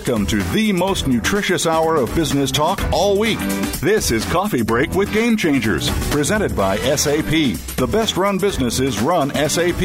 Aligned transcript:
Welcome 0.00 0.24
to 0.28 0.42
the 0.54 0.72
most 0.72 1.06
nutritious 1.06 1.66
hour 1.66 1.96
of 1.96 2.14
business 2.14 2.50
talk 2.50 2.80
all 2.90 3.18
week. 3.18 3.38
This 3.80 4.10
is 4.10 4.24
Coffee 4.24 4.62
Break 4.62 4.94
with 4.94 5.12
Game 5.12 5.36
Changers, 5.36 5.90
presented 6.08 6.56
by 6.56 6.78
SAP. 6.78 7.58
The 7.76 7.88
best 7.90 8.16
run 8.16 8.38
businesses 8.38 8.98
run 8.98 9.30
SAP. 9.30 9.82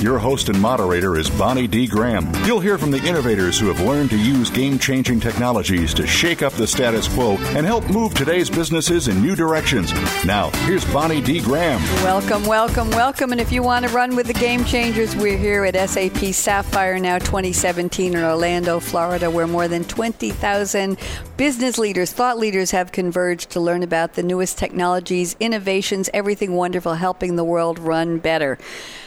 Your 0.00 0.18
host 0.18 0.48
and 0.50 0.60
moderator 0.60 1.16
is 1.16 1.28
Bonnie 1.30 1.66
D. 1.66 1.88
Graham. 1.88 2.32
You'll 2.44 2.60
hear 2.60 2.78
from 2.78 2.92
the 2.92 3.04
innovators 3.04 3.58
who 3.58 3.66
have 3.66 3.80
learned 3.80 4.10
to 4.10 4.16
use 4.16 4.50
game 4.50 4.78
changing 4.78 5.18
technologies 5.18 5.92
to 5.94 6.06
shake 6.06 6.42
up 6.42 6.52
the 6.52 6.66
status 6.66 7.08
quo 7.08 7.36
and 7.56 7.66
help 7.66 7.90
move 7.90 8.14
today's 8.14 8.48
businesses 8.48 9.08
in 9.08 9.20
new 9.20 9.34
directions. 9.34 9.92
Now, 10.24 10.50
here's 10.64 10.84
Bonnie 10.92 11.20
D. 11.20 11.40
Graham. 11.40 11.82
Welcome, 12.04 12.44
welcome, 12.46 12.90
welcome. 12.90 13.32
And 13.32 13.40
if 13.40 13.50
you 13.50 13.64
want 13.64 13.84
to 13.84 13.92
run 13.92 14.14
with 14.14 14.28
the 14.28 14.34
Game 14.34 14.64
Changers, 14.64 15.16
we're 15.16 15.38
here 15.38 15.64
at 15.64 15.90
SAP 15.90 16.32
Sapphire 16.32 17.00
Now 17.00 17.18
2017 17.18 18.14
in 18.14 18.22
Orlando, 18.22 18.78
Florida 18.78 19.28
where 19.28 19.55
more 19.56 19.68
than 19.68 19.84
20,000 19.84 20.98
business 21.38 21.78
leaders, 21.78 22.12
thought 22.12 22.36
leaders 22.36 22.72
have 22.72 22.92
converged 22.92 23.48
to 23.48 23.58
learn 23.58 23.82
about 23.82 24.12
the 24.12 24.22
newest 24.22 24.58
technologies, 24.58 25.34
innovations, 25.40 26.10
everything 26.12 26.52
wonderful 26.52 26.92
helping 26.92 27.36
the 27.36 27.42
world 27.42 27.78
run 27.78 28.18
better. 28.18 28.58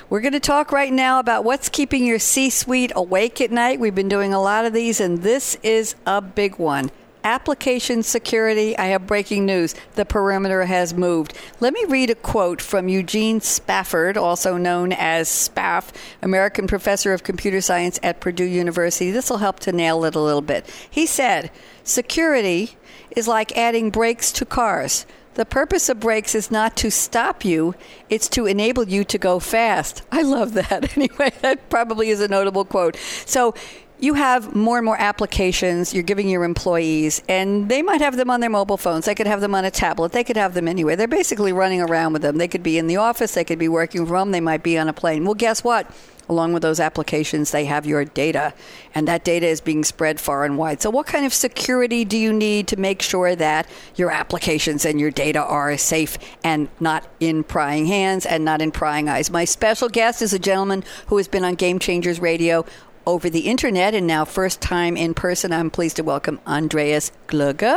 We're 0.09 0.21
going 0.21 0.33
to 0.33 0.39
talk 0.39 0.71
right 0.71 0.91
now 0.91 1.19
about 1.19 1.43
what's 1.43 1.69
keeping 1.69 2.03
your 2.03 2.17
C 2.17 2.49
suite 2.49 2.91
awake 2.95 3.39
at 3.41 3.51
night. 3.51 3.79
We've 3.79 3.93
been 3.93 4.09
doing 4.09 4.33
a 4.33 4.41
lot 4.41 4.65
of 4.65 4.73
these, 4.73 4.99
and 4.99 5.19
this 5.19 5.55
is 5.61 5.93
a 6.07 6.19
big 6.19 6.57
one 6.57 6.89
application 7.23 8.03
security. 8.03 8.77
I 8.77 8.87
have 8.87 9.07
breaking 9.07 9.45
news. 9.45 9.75
The 9.95 10.05
perimeter 10.05 10.65
has 10.65 10.93
moved. 10.93 11.33
Let 11.59 11.73
me 11.73 11.85
read 11.87 12.09
a 12.09 12.15
quote 12.15 12.61
from 12.61 12.87
Eugene 12.87 13.41
Spafford, 13.41 14.17
also 14.17 14.57
known 14.57 14.93
as 14.93 15.27
Spaff, 15.27 15.89
American 16.21 16.67
professor 16.67 17.13
of 17.13 17.23
computer 17.23 17.61
science 17.61 17.99
at 18.03 18.21
Purdue 18.21 18.45
University. 18.45 19.11
This 19.11 19.29
will 19.29 19.37
help 19.37 19.59
to 19.61 19.71
nail 19.71 20.03
it 20.05 20.15
a 20.15 20.19
little 20.19 20.41
bit. 20.41 20.69
He 20.89 21.05
said, 21.05 21.51
Security 21.83 22.77
is 23.15 23.27
like 23.27 23.57
adding 23.57 23.89
brakes 23.89 24.31
to 24.33 24.45
cars. 24.45 25.05
The 25.35 25.45
purpose 25.45 25.87
of 25.87 25.99
brakes 26.01 26.35
is 26.35 26.51
not 26.51 26.75
to 26.77 26.91
stop 26.91 27.45
you, 27.45 27.73
it's 28.09 28.27
to 28.29 28.45
enable 28.45 28.87
you 28.87 29.03
to 29.05 29.17
go 29.17 29.39
fast. 29.39 30.01
I 30.11 30.21
love 30.21 30.53
that. 30.53 30.97
Anyway, 30.99 31.31
that 31.41 31.69
probably 31.69 32.09
is 32.09 32.19
a 32.19 32.27
notable 32.27 32.65
quote. 32.65 32.97
So, 33.25 33.53
you 33.99 34.13
have 34.13 34.55
more 34.55 34.77
and 34.77 34.85
more 34.85 34.99
applications 34.99 35.93
you're 35.93 36.03
giving 36.03 36.29
your 36.29 36.43
employees, 36.43 37.21
and 37.27 37.69
they 37.69 37.81
might 37.81 38.01
have 38.01 38.15
them 38.15 38.29
on 38.29 38.39
their 38.39 38.49
mobile 38.49 38.77
phones. 38.77 39.05
They 39.05 39.15
could 39.15 39.27
have 39.27 39.41
them 39.41 39.53
on 39.53 39.65
a 39.65 39.71
tablet. 39.71 40.13
They 40.13 40.23
could 40.23 40.37
have 40.37 40.53
them 40.53 40.67
anywhere. 40.67 40.95
They're 40.95 41.07
basically 41.07 41.51
running 41.51 41.81
around 41.81 42.13
with 42.13 42.21
them. 42.21 42.37
They 42.37 42.47
could 42.47 42.63
be 42.63 42.77
in 42.77 42.87
the 42.87 42.97
office. 42.97 43.33
They 43.33 43.43
could 43.43 43.59
be 43.59 43.67
working 43.67 44.05
from 44.05 44.15
home. 44.15 44.31
They 44.31 44.39
might 44.39 44.63
be 44.63 44.77
on 44.77 44.87
a 44.87 44.93
plane. 44.93 45.25
Well, 45.25 45.33
guess 45.33 45.63
what? 45.63 45.91
Along 46.29 46.53
with 46.53 46.61
those 46.61 46.79
applications, 46.79 47.49
they 47.49 47.65
have 47.65 47.87
your 47.87 48.05
data, 48.05 48.53
and 48.93 49.07
that 49.07 49.23
data 49.23 49.47
is 49.47 49.61
being 49.61 49.83
spread 49.83 50.19
far 50.19 50.45
and 50.45 50.59
wide. 50.59 50.79
So, 50.79 50.91
what 50.91 51.07
kind 51.07 51.25
of 51.25 51.33
security 51.33 52.05
do 52.05 52.19
you 52.19 52.31
need 52.31 52.67
to 52.67 52.77
make 52.77 53.01
sure 53.01 53.35
that 53.35 53.67
your 53.95 54.11
applications 54.11 54.85
and 54.85 54.99
your 54.99 55.09
data 55.09 55.41
are 55.41 55.75
safe 55.75 56.19
and 56.43 56.69
not 56.79 57.07
in 57.19 57.43
prying 57.43 57.87
hands 57.87 58.27
and 58.27 58.45
not 58.45 58.61
in 58.61 58.69
prying 58.71 59.09
eyes? 59.09 59.31
My 59.31 59.43
special 59.43 59.89
guest 59.89 60.21
is 60.21 60.31
a 60.31 60.37
gentleman 60.37 60.83
who 61.07 61.17
has 61.17 61.27
been 61.27 61.43
on 61.43 61.55
Game 61.55 61.79
Changers 61.79 62.19
Radio 62.19 62.63
over 63.09 63.29
the 63.29 63.41
internet 63.41 63.93
and 63.93 64.05
now 64.05 64.25
first 64.25 64.61
time 64.61 64.95
in 64.95 65.13
person. 65.13 65.51
I'm 65.51 65.69
pleased 65.69 65.95
to 65.97 66.03
welcome 66.03 66.39
Andreas 66.45 67.11
Glöge. 67.27 67.75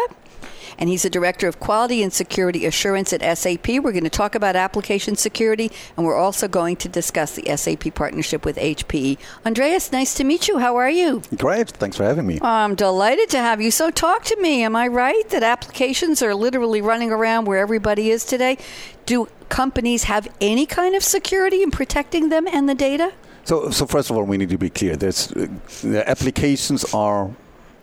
And 0.78 0.88
he's 0.88 1.02
the 1.02 1.10
Director 1.10 1.48
of 1.48 1.60
Quality 1.60 2.02
and 2.02 2.12
Security 2.12 2.64
Assurance 2.66 3.12
at 3.12 3.38
SAP. 3.38 3.68
We're 3.68 3.92
going 3.92 4.04
to 4.04 4.10
talk 4.10 4.34
about 4.34 4.56
application 4.56 5.16
security, 5.16 5.70
and 5.96 6.06
we're 6.06 6.16
also 6.16 6.48
going 6.48 6.76
to 6.76 6.88
discuss 6.88 7.34
the 7.34 7.56
SAP 7.56 7.94
partnership 7.94 8.44
with 8.44 8.56
HPE. 8.56 9.18
Andreas, 9.44 9.92
nice 9.92 10.14
to 10.14 10.24
meet 10.24 10.48
you. 10.48 10.58
How 10.58 10.76
are 10.76 10.90
you? 10.90 11.22
Great. 11.36 11.68
Thanks 11.70 11.96
for 11.96 12.04
having 12.04 12.26
me. 12.26 12.38
I'm 12.42 12.74
delighted 12.74 13.28
to 13.30 13.38
have 13.38 13.60
you. 13.60 13.70
So, 13.70 13.90
talk 13.90 14.24
to 14.24 14.36
me. 14.40 14.62
Am 14.62 14.74
I 14.74 14.88
right 14.88 15.28
that 15.28 15.42
applications 15.42 16.22
are 16.22 16.34
literally 16.34 16.80
running 16.80 17.12
around 17.12 17.44
where 17.44 17.58
everybody 17.58 18.10
is 18.10 18.24
today? 18.24 18.58
Do 19.04 19.28
companies 19.50 20.04
have 20.04 20.26
any 20.40 20.64
kind 20.64 20.94
of 20.94 21.02
security 21.02 21.62
in 21.62 21.70
protecting 21.70 22.30
them 22.30 22.46
and 22.46 22.68
the 22.68 22.74
data? 22.74 23.12
So, 23.44 23.70
so 23.70 23.86
first 23.86 24.10
of 24.10 24.16
all, 24.16 24.24
we 24.24 24.36
need 24.36 24.50
to 24.50 24.58
be 24.58 24.70
clear. 24.70 24.96
There's 24.96 25.32
uh, 25.32 25.48
the 25.82 26.08
applications 26.08 26.84
are 26.94 27.30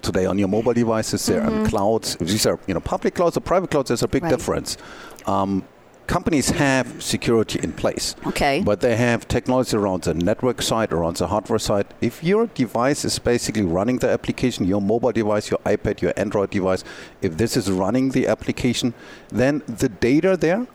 today 0.02 0.25
on 0.25 0.38
your 0.40 0.47
mobile 0.47 0.74
devices. 0.74 1.25
They're 1.25 1.42
mm-hmm. 1.42 1.64
on 1.64 1.70
clouds. 1.70 2.16
These 2.18 2.46
are 2.46 2.59
you 2.68 2.74
know 2.74 2.80
public 2.80 3.16
clouds 3.16 3.38
or 3.38 3.42
private 3.42 3.72
clouds. 3.72 3.90
There's 3.90 4.03
a 4.03 4.08
big 4.08 4.24
right. 4.24 4.30
difference. 4.30 4.78
Um, 5.25 5.66
companies 6.09 6.50
have 6.50 7.03
security 7.03 7.59
in 7.62 7.72
place. 7.72 8.16
Okay. 8.25 8.62
But 8.66 8.81
they 8.81 8.96
have 8.96 9.28
technology 9.28 9.78
around 9.78 10.03
the 10.03 10.16
network 10.16 10.62
side, 10.62 10.92
around 10.92 11.18
the 11.18 11.28
hardware 11.28 11.59
side. 11.59 11.86
If 12.02 12.24
your 12.24 12.48
device 12.48 13.06
is 13.06 13.19
basically 13.19 13.62
running 13.62 14.00
the 14.00 14.09
application, 14.09 14.66
your 14.66 14.81
mobile 14.81 15.12
device, 15.12 15.52
your 15.52 15.59
iPad, 15.59 16.02
your 16.02 16.14
Android 16.18 16.50
device, 16.50 16.84
if 17.22 17.38
this 17.38 17.56
is 17.56 17.69
running 17.69 18.09
the 18.09 18.28
application, 18.28 18.96
then 19.30 19.62
the 19.68 19.90
data 19.90 20.36
there 20.36 20.66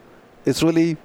is 0.44 0.62
really 0.62 0.96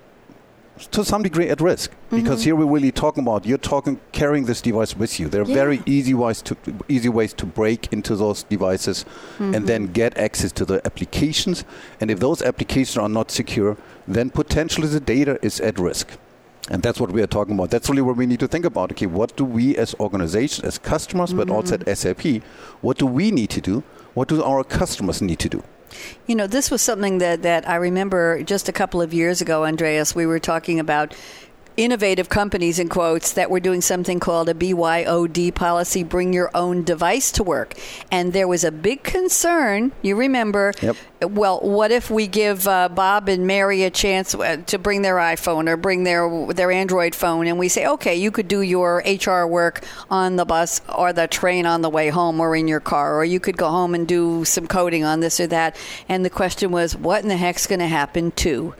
to 0.91 1.03
some 1.03 1.23
degree 1.23 1.49
at 1.49 1.61
risk 1.61 1.91
mm-hmm. 1.91 2.17
because 2.17 2.43
here 2.43 2.55
we're 2.55 2.65
really 2.65 2.91
talking 2.91 3.23
about 3.23 3.45
you're 3.45 3.57
talking 3.57 3.99
carrying 4.11 4.45
this 4.45 4.61
device 4.61 4.95
with 4.95 5.19
you. 5.19 5.27
There 5.27 5.41
are 5.41 5.47
yeah. 5.47 5.53
very 5.53 5.81
easy 5.85 6.13
ways 6.13 6.41
to 6.43 6.57
easy 6.87 7.09
ways 7.09 7.33
to 7.33 7.45
break 7.45 7.91
into 7.91 8.15
those 8.15 8.43
devices 8.43 9.03
mm-hmm. 9.03 9.55
and 9.55 9.67
then 9.67 9.87
get 9.87 10.17
access 10.17 10.51
to 10.53 10.65
the 10.65 10.81
applications. 10.85 11.65
And 11.99 12.09
if 12.09 12.19
those 12.19 12.41
applications 12.41 12.97
are 12.97 13.09
not 13.09 13.31
secure, 13.31 13.77
then 14.07 14.29
potentially 14.29 14.87
the 14.87 14.99
data 14.99 15.37
is 15.41 15.59
at 15.59 15.79
risk. 15.79 16.17
And 16.69 16.83
that's 16.83 16.99
what 16.99 17.11
we 17.11 17.21
are 17.21 17.27
talking 17.27 17.55
about. 17.55 17.71
That's 17.71 17.89
really 17.89 18.03
what 18.03 18.15
we 18.15 18.25
need 18.25 18.39
to 18.41 18.47
think 18.47 18.63
about. 18.63 18.91
Okay, 18.91 19.07
what 19.07 19.35
do 19.35 19.43
we 19.43 19.75
as 19.75 19.95
organizations, 19.99 20.65
as 20.65 20.77
customers, 20.77 21.29
mm-hmm. 21.29 21.39
but 21.39 21.49
also 21.49 21.75
at 21.75 21.97
SAP, 21.97 22.43
what 22.81 22.97
do 22.97 23.05
we 23.05 23.31
need 23.31 23.49
to 23.51 23.61
do? 23.61 23.83
What 24.13 24.27
do 24.27 24.43
our 24.43 24.63
customers 24.63 25.21
need 25.21 25.39
to 25.39 25.49
do? 25.49 25.63
You 26.27 26.35
know, 26.35 26.47
this 26.47 26.71
was 26.71 26.81
something 26.81 27.19
that, 27.19 27.41
that 27.43 27.67
I 27.67 27.75
remember 27.75 28.43
just 28.43 28.69
a 28.69 28.71
couple 28.71 29.01
of 29.01 29.13
years 29.13 29.41
ago, 29.41 29.65
Andreas. 29.65 30.15
We 30.15 30.25
were 30.25 30.39
talking 30.39 30.79
about 30.79 31.15
innovative 31.79 32.27
companies 32.27 32.77
in 32.77 32.89
quotes 32.89 33.31
that 33.33 33.49
were 33.49 33.61
doing 33.61 33.79
something 33.79 34.19
called 34.19 34.49
a 34.49 34.53
BYOD 34.53 35.55
policy 35.55 36.03
bring 36.03 36.33
your 36.33 36.51
own 36.53 36.83
device 36.83 37.31
to 37.31 37.41
work. 37.41 37.73
And 38.11 38.33
there 38.33 38.49
was 38.49 38.65
a 38.65 38.71
big 38.71 39.01
concern 39.03 39.93
you 40.01 40.17
remember 40.17 40.73
yep. 40.81 40.97
well 41.21 41.59
what 41.61 41.91
if 41.91 42.11
we 42.11 42.27
give 42.27 42.67
uh, 42.67 42.89
Bob 42.89 43.29
and 43.29 43.47
Mary 43.47 43.83
a 43.83 43.89
chance 43.89 44.35
uh, 44.35 44.57
to 44.67 44.77
bring 44.77 45.03
their 45.03 45.15
iPhone 45.15 45.69
or 45.69 45.77
bring 45.77 46.03
their 46.03 46.47
their 46.47 46.69
Android 46.69 47.15
phone? 47.15 47.47
And 47.47 47.57
we 47.57 47.69
say 47.69 47.87
okay 47.87 48.15
you 48.17 48.29
could 48.29 48.49
do 48.49 48.61
your 48.61 49.01
HR 49.05 49.47
work 49.47 49.85
on 50.09 50.35
the 50.35 50.45
bus 50.45 50.81
or 50.93 51.13
the 51.13 51.27
train 51.27 51.65
on 51.65 51.81
the 51.81 51.89
way 51.89 52.09
home 52.09 52.41
or 52.41 52.57
in 52.57 52.67
your 52.67 52.81
car 52.81 53.15
or 53.15 53.23
you 53.23 53.39
could 53.39 53.55
go 53.55 53.69
home 53.69 53.95
and 53.95 54.05
do 54.05 54.43
some 54.43 54.67
coding 54.67 55.05
on 55.05 55.21
this 55.21 55.39
or 55.39 55.47
that. 55.47 55.77
And 56.09 56.25
the 56.25 56.29
question 56.29 56.71
was 56.71 56.97
what 56.97 57.23
in 57.23 57.29
the 57.29 57.37
heck's 57.37 57.67
going 57.67 57.79
to 57.79 57.87
happen 57.87 58.31
to 58.31 58.73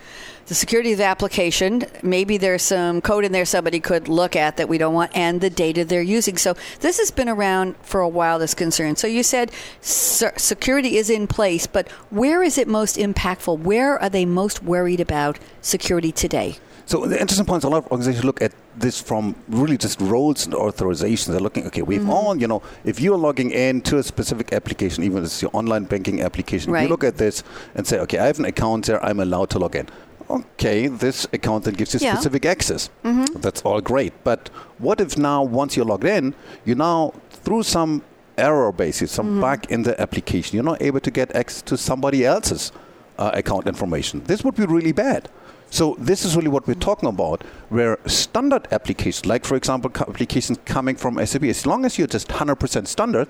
the 0.49 0.55
security 0.55 0.91
of 0.91 0.97
the 0.97 1.05
application. 1.05 1.83
Maybe 2.01 2.37
there's 2.37 2.63
some 2.63 3.01
code 3.01 3.23
in 3.23 3.31
there 3.31 3.45
somebody 3.45 3.79
could 3.79 4.09
look 4.09 4.35
at 4.35 4.57
that 4.57 4.67
we 4.67 4.79
don't 4.79 4.95
want, 4.95 5.15
and 5.15 5.39
the 5.39 5.49
data 5.49 5.85
they're 5.85 6.01
using. 6.01 6.37
So 6.37 6.55
this 6.81 6.97
has 6.97 7.11
been 7.11 7.29
around 7.29 7.75
for 7.83 8.01
a 8.01 8.09
while. 8.09 8.39
This 8.39 8.55
concern. 8.55 8.95
So 8.95 9.07
you 9.07 9.21
said 9.21 9.51
security 9.81 10.97
is 10.97 11.09
in 11.09 11.27
place, 11.27 11.67
but 11.67 11.87
where 12.09 12.41
is 12.41 12.57
it 12.57 12.67
most 12.67 12.97
impactful? 12.97 13.59
Where 13.59 13.99
are 13.99 14.09
they 14.09 14.25
most 14.25 14.63
worried 14.63 14.99
about 14.99 15.37
security 15.61 16.11
today? 16.11 16.57
So 16.85 17.05
the 17.05 17.21
interesting 17.21 17.45
point 17.45 17.61
is 17.61 17.65
a 17.65 17.69
lot 17.69 17.85
of 17.85 17.91
organizations 17.91 18.25
look 18.25 18.41
at 18.41 18.51
this 18.75 18.99
from 18.99 19.35
really 19.47 19.77
just 19.77 20.01
roles 20.01 20.45
and 20.45 20.55
authorizations. 20.55 21.27
They're 21.27 21.39
looking, 21.39 21.67
okay, 21.67 21.83
we've 21.83 22.01
mm-hmm. 22.01 22.09
all, 22.09 22.35
you 22.35 22.47
know, 22.47 22.63
if 22.83 22.99
you're 22.99 23.17
logging 23.17 23.51
in 23.51 23.81
to 23.81 23.99
a 23.99 24.03
specific 24.03 24.51
application, 24.53 25.03
even 25.03 25.19
if 25.19 25.25
it's 25.25 25.41
your 25.43 25.51
online 25.53 25.83
banking 25.83 26.23
application, 26.23 26.71
right. 26.71 26.81
you 26.81 26.87
look 26.87 27.03
at 27.03 27.17
this 27.17 27.43
and 27.75 27.85
say, 27.85 27.99
okay, 27.99 28.17
I 28.17 28.25
have 28.25 28.39
an 28.39 28.45
account 28.45 28.87
there, 28.87 29.03
I'm 29.05 29.19
allowed 29.19 29.51
to 29.51 29.59
log 29.59 29.75
in 29.75 29.87
okay, 30.29 30.87
this 30.87 31.25
account 31.33 31.65
then 31.65 31.73
gives 31.73 31.93
you 31.93 31.99
yeah. 32.01 32.13
specific 32.13 32.45
access. 32.45 32.89
Mm-hmm. 33.03 33.39
That's 33.39 33.61
all 33.63 33.81
great. 33.81 34.13
But 34.23 34.49
what 34.77 35.01
if 35.01 35.17
now, 35.17 35.43
once 35.43 35.75
you're 35.75 35.85
logged 35.85 36.05
in, 36.05 36.35
you 36.65 36.75
now, 36.75 37.13
through 37.29 37.63
some 37.63 38.03
error 38.37 38.71
basis, 38.71 39.11
some 39.11 39.27
mm-hmm. 39.27 39.41
bug 39.41 39.71
in 39.71 39.83
the 39.83 39.99
application, 39.99 40.55
you're 40.55 40.63
not 40.63 40.81
able 40.81 40.99
to 40.99 41.11
get 41.11 41.35
access 41.35 41.61
to 41.63 41.77
somebody 41.77 42.25
else's 42.25 42.71
uh, 43.17 43.31
account 43.33 43.67
information? 43.67 44.23
This 44.23 44.43
would 44.43 44.55
be 44.55 44.65
really 44.65 44.93
bad. 44.93 45.29
So 45.71 45.95
this 45.99 46.25
is 46.25 46.35
really 46.35 46.47
what 46.47 46.67
we're 46.67 46.73
talking 46.73 47.09
about, 47.09 47.43
where 47.69 47.99
standard 48.07 48.67
applications, 48.71 49.25
like 49.27 49.45
for 49.45 49.55
example, 49.55 49.91
applications 49.95 50.57
coming 50.65 50.95
from 50.95 51.23
SAP, 51.23 51.43
as 51.43 51.65
long 51.65 51.85
as 51.85 51.97
you're 51.97 52.07
just 52.07 52.29
100% 52.29 52.87
standard, 52.87 53.27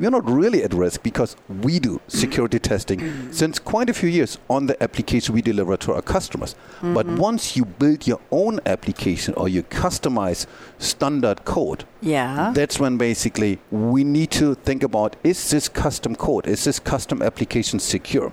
we're 0.00 0.10
not 0.10 0.28
really 0.28 0.64
at 0.64 0.72
risk 0.72 1.02
because 1.02 1.36
we 1.62 1.78
do 1.78 2.00
security 2.08 2.58
testing 2.58 3.30
since 3.32 3.58
quite 3.58 3.90
a 3.90 3.94
few 3.94 4.08
years 4.08 4.38
on 4.48 4.66
the 4.66 4.82
application 4.82 5.34
we 5.34 5.42
deliver 5.42 5.76
to 5.76 5.92
our 5.92 6.02
customers. 6.02 6.54
Mm-hmm. 6.54 6.94
But 6.94 7.06
once 7.06 7.56
you 7.56 7.66
build 7.66 8.06
your 8.06 8.20
own 8.30 8.60
application 8.64 9.34
or 9.34 9.48
you 9.48 9.62
customize 9.62 10.46
standard 10.78 11.44
code, 11.44 11.84
yeah. 12.00 12.50
that's 12.54 12.80
when 12.80 12.96
basically 12.96 13.58
we 13.70 14.02
need 14.02 14.30
to 14.32 14.54
think 14.54 14.82
about 14.82 15.16
is 15.22 15.50
this 15.50 15.68
custom 15.68 16.16
code, 16.16 16.46
is 16.46 16.64
this 16.64 16.80
custom 16.80 17.20
application 17.22 17.78
secure? 17.78 18.32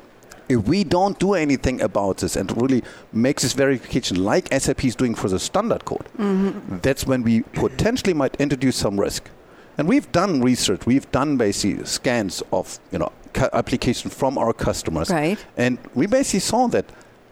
if 0.49 0.65
we 0.65 0.81
don't 0.83 1.19
do 1.19 1.33
anything 1.33 1.81
about 1.81 2.19
this 2.19 2.37
and 2.37 2.61
really 2.61 2.81
make 3.11 3.41
this 3.41 3.51
verification 3.51 4.23
like 4.23 4.47
SAP 4.53 4.85
is 4.85 4.95
doing 4.95 5.13
for 5.13 5.27
the 5.27 5.39
standard 5.39 5.83
code, 5.83 6.07
mm-hmm. 6.17 6.77
that's 6.79 7.05
when 7.05 7.21
we 7.21 7.41
potentially 7.41 8.13
might 8.13 8.33
introduce 8.39 8.77
some 8.77 8.97
risk. 8.97 9.29
And 9.77 9.87
we've 9.87 10.11
done 10.11 10.41
research. 10.41 10.85
We've 10.85 11.09
done 11.11 11.37
basically 11.37 11.85
scans 11.85 12.43
of 12.51 12.79
you 12.91 12.99
know 12.99 13.11
application 13.53 14.09
from 14.09 14.37
our 14.37 14.53
customers. 14.53 15.09
Right. 15.09 15.43
And 15.55 15.77
we 15.93 16.07
basically 16.07 16.39
saw 16.39 16.67
that 16.67 16.85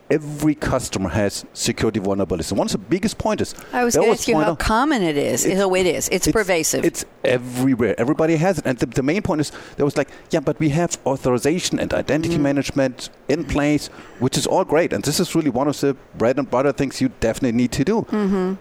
every 0.10 0.54
customer 0.54 1.10
has 1.10 1.46
security 1.54 2.00
vulnerabilities. 2.00 2.52
One 2.52 2.68
of 2.68 2.72
the 2.72 2.78
biggest 2.78 3.18
pointers. 3.18 3.56
I 3.74 3.84
was 3.84 3.96
going 3.96 4.08
to 4.08 4.14
ask 4.14 4.28
you 4.28 4.40
how 4.40 4.56
common 4.56 5.02
it 5.02 5.18
is. 5.18 5.46
It's, 5.46 5.60
oh, 5.60 5.74
it 5.74 5.86
is. 5.86 6.08
It's, 6.10 6.28
it's, 6.28 6.34
pervasive. 6.34 6.86
It's 6.86 7.06
everywhere. 7.24 8.00
Everybody 8.00 8.36
has 8.36 8.60
it. 8.60 8.66
And 8.66 8.78
the, 8.78 8.86
the, 8.86 9.04
main 9.04 9.22
point 9.22 9.42
is 9.42 9.52
there 9.78 9.86
was 9.86 9.98
like, 9.98 10.10
yeah, 10.30 10.40
but 10.40 10.60
we 10.60 10.70
have 10.70 10.98
authorization 11.06 11.80
and 11.80 11.94
identity 11.94 12.36
mm-hmm. 12.36 12.44
management 12.44 13.10
in 13.28 13.46
place, 13.46 13.88
which 14.20 14.38
is 14.38 14.46
all 14.46 14.64
great. 14.64 14.94
And 14.94 15.04
this 15.04 15.20
is 15.20 15.34
really 15.34 15.50
one 15.50 15.68
of 15.68 15.80
the 15.80 15.96
bread 16.16 16.38
and 16.38 16.50
butter 16.50 16.72
things 16.72 17.02
you 17.02 17.10
definitely 17.20 17.58
need 17.58 17.72
to 17.72 17.84
do. 17.84 18.02
Mm-hmm. 18.04 18.54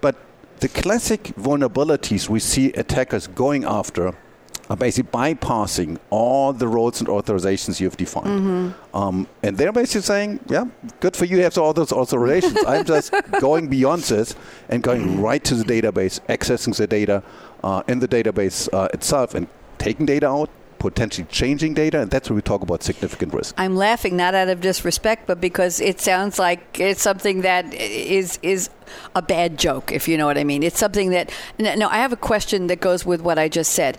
But 0.00 0.16
the 0.64 0.80
classic 0.80 1.24
vulnerabilities 1.36 2.30
we 2.30 2.40
see 2.40 2.72
attackers 2.72 3.26
going 3.26 3.64
after 3.64 4.14
are 4.70 4.76
basically 4.78 5.10
bypassing 5.10 5.98
all 6.08 6.54
the 6.54 6.66
roles 6.66 7.00
and 7.00 7.08
authorizations 7.10 7.80
you've 7.80 7.98
defined. 7.98 8.40
Mm-hmm. 8.40 8.96
Um, 8.96 9.28
and 9.42 9.58
they're 9.58 9.74
basically 9.74 10.00
saying, 10.00 10.40
yeah, 10.48 10.64
good 11.00 11.14
for 11.16 11.26
you 11.26 11.36
you 11.36 11.42
have 11.42 11.58
all 11.58 11.74
those 11.74 11.90
authorizations. 11.90 12.56
I'm 12.66 12.86
just 12.86 13.12
going 13.40 13.68
beyond 13.68 14.04
this 14.04 14.34
and 14.70 14.82
going 14.82 15.20
right 15.20 15.44
to 15.44 15.54
the 15.54 15.64
database, 15.64 16.18
accessing 16.30 16.74
the 16.74 16.86
data 16.86 17.22
uh, 17.62 17.82
in 17.86 17.98
the 17.98 18.08
database 18.08 18.72
uh, 18.72 18.88
itself 18.94 19.34
and 19.34 19.46
taking 19.76 20.06
data 20.06 20.30
out, 20.30 20.48
potentially 20.84 21.26
changing 21.30 21.72
data, 21.72 22.02
and 22.02 22.10
that's 22.10 22.28
where 22.28 22.34
we 22.34 22.42
talk 22.42 22.60
about 22.60 22.82
significant 22.82 23.32
risk. 23.32 23.54
I'm 23.56 23.74
laughing 23.74 24.18
not 24.18 24.34
out 24.34 24.48
of 24.48 24.60
disrespect, 24.60 25.26
but 25.26 25.40
because 25.40 25.80
it 25.80 25.98
sounds 25.98 26.38
like 26.38 26.78
it's 26.78 27.00
something 27.00 27.40
that 27.40 27.72
is 27.72 28.38
is 28.42 28.68
a 29.14 29.22
bad 29.22 29.58
joke, 29.58 29.92
if 29.92 30.08
you 30.08 30.18
know 30.18 30.26
what 30.26 30.36
I 30.36 30.44
mean. 30.44 30.62
It's 30.62 30.78
something 30.78 31.08
that. 31.10 31.32
No, 31.58 31.88
I 31.88 31.96
have 31.96 32.12
a 32.12 32.16
question 32.16 32.66
that 32.66 32.80
goes 32.80 33.06
with 33.06 33.22
what 33.22 33.38
I 33.38 33.48
just 33.48 33.72
said 33.72 33.96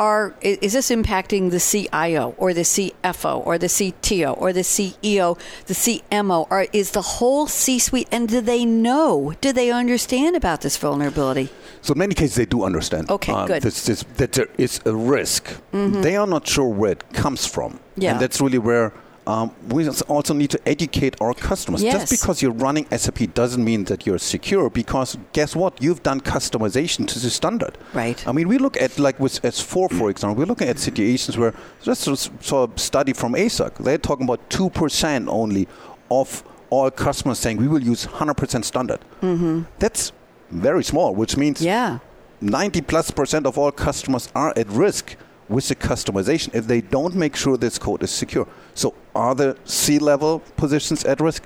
are 0.00 0.34
is 0.40 0.72
this 0.72 0.90
impacting 0.90 1.50
the 1.50 1.60
CIO 1.60 2.34
or 2.38 2.54
the 2.54 2.62
CFO 2.62 3.46
or 3.46 3.58
the 3.58 3.66
CTO 3.66 4.34
or 4.40 4.52
the 4.52 4.62
CEO, 4.62 5.38
the 5.66 5.74
CMO, 5.74 6.46
or 6.50 6.66
is 6.72 6.92
the 6.92 7.02
whole 7.02 7.46
C-suite? 7.46 8.08
And 8.10 8.28
do 8.28 8.40
they 8.40 8.64
know? 8.64 9.34
Do 9.42 9.52
they 9.52 9.70
understand 9.70 10.34
about 10.36 10.62
this 10.62 10.78
vulnerability? 10.78 11.50
So 11.82 11.92
in 11.92 11.98
many 11.98 12.14
cases, 12.14 12.36
they 12.36 12.46
do 12.46 12.64
understand. 12.64 13.10
Okay, 13.10 13.32
um, 13.32 13.46
good. 13.46 13.62
This, 13.62 13.84
this, 13.84 14.02
that 14.16 14.32
there 14.32 14.48
is 14.56 14.80
a 14.86 14.94
risk. 14.94 15.44
Mm-hmm. 15.72 16.00
They 16.00 16.16
are 16.16 16.26
not 16.26 16.48
sure 16.48 16.68
where 16.68 16.92
it 16.92 17.12
comes 17.12 17.46
from, 17.46 17.78
yeah. 17.96 18.12
and 18.12 18.20
that's 18.20 18.40
really 18.40 18.58
where 18.58 18.92
um, 19.30 19.54
we 19.68 19.88
also 19.88 20.34
need 20.34 20.50
to 20.50 20.68
educate 20.68 21.14
our 21.20 21.34
customers. 21.34 21.82
Yes. 21.82 21.94
Just 21.94 22.10
because 22.20 22.42
you're 22.42 22.58
running 22.66 22.86
SAP 22.90 23.32
doesn't 23.32 23.64
mean 23.64 23.84
that 23.84 24.04
you're 24.04 24.18
secure 24.18 24.68
because 24.68 25.16
guess 25.32 25.54
what? 25.54 25.80
You've 25.80 26.02
done 26.02 26.20
customization 26.20 27.06
to 27.06 27.18
the 27.18 27.30
standard. 27.30 27.78
Right. 27.94 28.26
I 28.26 28.32
mean, 28.32 28.48
we 28.48 28.58
look 28.58 28.76
at, 28.80 28.98
like 28.98 29.20
with 29.20 29.40
S4, 29.42 29.96
for 29.98 30.10
example, 30.10 30.34
we're 30.34 30.46
looking 30.46 30.68
at 30.68 30.78
situations 30.80 31.38
where, 31.38 31.54
just 31.82 32.02
saw 32.42 32.66
a 32.66 32.78
study 32.78 33.12
from 33.12 33.34
ASUG, 33.34 33.76
they're 33.84 33.98
talking 33.98 34.24
about 34.24 34.50
2% 34.50 35.28
only 35.28 35.68
of 36.10 36.42
all 36.70 36.90
customers 36.90 37.38
saying 37.38 37.58
we 37.58 37.68
will 37.68 37.82
use 37.82 38.06
100% 38.06 38.64
standard. 38.64 39.00
Mm-hmm. 39.22 39.62
That's 39.78 40.12
very 40.50 40.82
small, 40.82 41.14
which 41.14 41.36
means 41.36 41.62
yeah. 41.62 42.00
90 42.40 42.80
plus 42.82 43.10
percent 43.12 43.46
of 43.46 43.56
all 43.58 43.70
customers 43.70 44.28
are 44.34 44.52
at 44.56 44.68
risk 44.68 45.16
with 45.50 45.68
the 45.68 45.74
customization 45.74 46.54
if 46.54 46.66
they 46.66 46.80
don't 46.80 47.14
make 47.14 47.36
sure 47.36 47.56
this 47.56 47.78
code 47.78 48.02
is 48.02 48.10
secure. 48.10 48.46
So 48.74 48.94
are 49.14 49.34
the 49.34 49.56
C-level 49.64 50.40
positions 50.56 51.04
at 51.04 51.20
risk? 51.20 51.42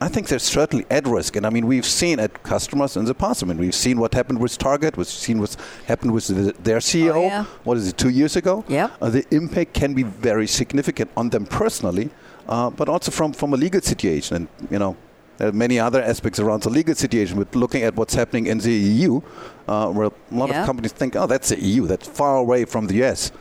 I 0.00 0.08
think 0.08 0.28
they're 0.28 0.38
certainly 0.38 0.86
at 0.90 1.06
risk. 1.06 1.36
And 1.36 1.46
I 1.46 1.50
mean, 1.50 1.66
we've 1.66 1.86
seen 1.86 2.18
at 2.18 2.42
customers 2.42 2.96
in 2.96 3.04
the 3.04 3.14
past. 3.14 3.42
I 3.42 3.46
mean, 3.46 3.58
we've 3.58 3.74
seen 3.74 4.00
what 4.00 4.12
happened 4.14 4.40
with 4.40 4.58
Target, 4.58 4.96
we've 4.96 5.06
seen 5.06 5.38
what 5.40 5.56
happened 5.86 6.12
with 6.12 6.26
the, 6.26 6.52
their 6.62 6.78
CEO. 6.78 7.14
Oh, 7.14 7.22
yeah. 7.22 7.44
What 7.62 7.76
is 7.76 7.88
it, 7.88 7.96
two 7.96 8.08
years 8.10 8.34
ago? 8.36 8.64
Yeah. 8.66 8.90
Uh, 9.00 9.10
the 9.10 9.24
impact 9.30 9.74
can 9.74 9.94
be 9.94 10.02
very 10.02 10.46
significant 10.46 11.10
on 11.16 11.30
them 11.30 11.46
personally, 11.46 12.10
uh, 12.48 12.70
but 12.70 12.88
also 12.88 13.10
from, 13.10 13.32
from 13.32 13.54
a 13.54 13.56
legal 13.56 13.80
situation. 13.80 14.36
And, 14.36 14.48
you 14.70 14.78
know, 14.78 14.96
there 15.38 15.48
are 15.48 15.52
many 15.52 15.78
other 15.78 16.02
aspects 16.02 16.38
around 16.38 16.62
the 16.62 16.70
legal 16.70 16.94
situation. 16.94 17.38
But 17.38 17.54
looking 17.54 17.82
at 17.82 17.96
what's 17.96 18.14
happening 18.14 18.46
in 18.46 18.58
the 18.58 18.72
EU, 18.72 19.20
uh, 19.66 19.90
where 19.90 20.06
a 20.06 20.12
lot 20.30 20.48
yeah. 20.48 20.60
of 20.60 20.66
companies 20.66 20.92
think, 20.92 21.16
oh, 21.16 21.26
that's 21.26 21.48
the 21.48 21.60
EU, 21.60 21.86
that's 21.86 22.06
far 22.06 22.36
away 22.36 22.64
from 22.64 22.86
the 22.86 23.02
US. 23.04 23.32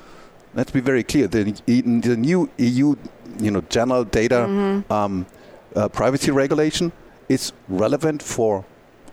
Let's 0.55 0.71
be 0.71 0.81
very 0.81 1.03
clear. 1.03 1.27
The, 1.27 1.43
the 1.65 2.17
new 2.17 2.49
EU, 2.57 2.95
you 3.39 3.51
know, 3.51 3.61
general 3.61 4.03
data 4.03 4.45
mm-hmm. 4.47 4.91
um, 4.91 5.25
uh, 5.75 5.87
privacy 5.89 6.31
regulation 6.31 6.91
is 7.29 7.53
relevant 7.67 8.21
for 8.21 8.65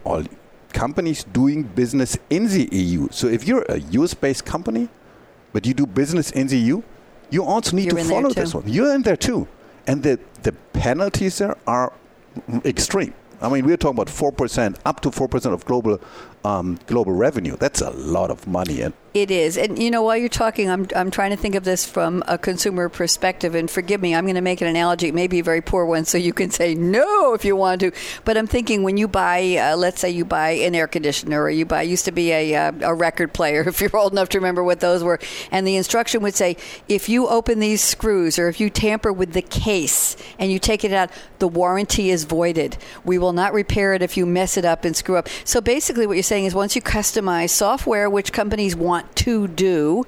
all 0.04 0.24
companies 0.72 1.24
doing 1.24 1.62
business 1.62 2.16
in 2.28 2.48
the 2.48 2.68
EU. 2.70 3.08
So 3.10 3.26
if 3.28 3.46
you're 3.46 3.64
a 3.68 3.78
US-based 3.78 4.44
company, 4.44 4.88
but 5.52 5.66
you 5.66 5.74
do 5.74 5.86
business 5.86 6.30
in 6.30 6.46
the 6.46 6.58
EU, 6.58 6.82
you 7.30 7.44
also 7.44 7.76
need 7.76 7.86
you're 7.86 7.96
to 7.96 8.04
follow 8.04 8.30
this 8.30 8.54
one. 8.54 8.64
You're 8.66 8.94
in 8.94 9.02
there 9.02 9.16
too, 9.16 9.46
and 9.86 10.02
the 10.02 10.18
the 10.42 10.52
penalties 10.72 11.38
there 11.38 11.56
are 11.66 11.92
extreme. 12.64 13.14
I 13.42 13.48
mean, 13.48 13.64
we're 13.64 13.78
talking 13.78 13.98
about 13.98 14.08
4%, 14.08 14.76
up 14.84 15.00
to 15.00 15.10
4% 15.10 15.52
of 15.52 15.64
global 15.64 15.98
um, 16.44 16.78
global 16.86 17.12
revenue. 17.12 17.56
That's 17.56 17.80
a 17.80 17.90
lot 17.90 18.30
of 18.30 18.46
money. 18.46 18.80
And 18.80 18.94
it 19.12 19.32
is. 19.32 19.58
And, 19.58 19.76
you 19.76 19.90
know, 19.90 20.02
while 20.02 20.16
you're 20.16 20.28
talking, 20.28 20.70
I'm, 20.70 20.86
I'm 20.94 21.10
trying 21.10 21.30
to 21.30 21.36
think 21.36 21.56
of 21.56 21.64
this 21.64 21.84
from 21.84 22.22
a 22.28 22.38
consumer 22.38 22.88
perspective. 22.88 23.56
And 23.56 23.68
forgive 23.68 24.00
me, 24.00 24.14
I'm 24.14 24.24
going 24.24 24.36
to 24.36 24.40
make 24.40 24.60
an 24.60 24.68
analogy. 24.68 25.08
It 25.08 25.14
may 25.14 25.26
be 25.26 25.40
a 25.40 25.42
very 25.42 25.60
poor 25.60 25.84
one, 25.84 26.04
so 26.04 26.16
you 26.16 26.32
can 26.32 26.50
say 26.52 26.76
no 26.76 27.34
if 27.34 27.44
you 27.44 27.56
want 27.56 27.80
to. 27.80 27.90
But 28.24 28.36
I'm 28.36 28.46
thinking 28.46 28.84
when 28.84 28.96
you 28.96 29.08
buy, 29.08 29.56
uh, 29.56 29.76
let's 29.76 30.00
say 30.00 30.10
you 30.10 30.24
buy 30.24 30.50
an 30.50 30.76
air 30.76 30.86
conditioner 30.86 31.42
or 31.42 31.50
you 31.50 31.66
buy, 31.66 31.82
used 31.82 32.04
to 32.04 32.12
be 32.12 32.30
a, 32.30 32.54
uh, 32.54 32.72
a 32.82 32.94
record 32.94 33.32
player, 33.32 33.62
if 33.66 33.80
you're 33.80 33.96
old 33.96 34.12
enough 34.12 34.28
to 34.28 34.38
remember 34.38 34.62
what 34.62 34.78
those 34.78 35.02
were. 35.02 35.18
And 35.50 35.66
the 35.66 35.74
instruction 35.74 36.22
would 36.22 36.36
say, 36.36 36.56
if 36.86 37.08
you 37.08 37.26
open 37.26 37.58
these 37.58 37.82
screws 37.82 38.38
or 38.38 38.48
if 38.48 38.60
you 38.60 38.70
tamper 38.70 39.12
with 39.12 39.32
the 39.32 39.42
case 39.42 40.16
and 40.38 40.52
you 40.52 40.60
take 40.60 40.84
it 40.84 40.92
out, 40.92 41.10
the 41.40 41.48
warranty 41.48 42.10
is 42.10 42.22
voided. 42.22 42.76
We 43.04 43.18
will 43.18 43.32
not 43.32 43.54
repair 43.54 43.92
it 43.92 44.02
if 44.02 44.16
you 44.16 44.24
mess 44.24 44.56
it 44.56 44.64
up 44.64 44.84
and 44.84 44.94
screw 44.94 45.16
up. 45.16 45.28
So 45.42 45.60
basically, 45.60 46.06
what 46.06 46.12
you're 46.12 46.22
saying 46.30 46.44
is 46.44 46.54
once 46.54 46.76
you 46.76 46.80
customize 46.80 47.50
software, 47.50 48.08
which 48.08 48.32
companies 48.32 48.76
want 48.76 49.16
to 49.16 49.48
do, 49.48 50.06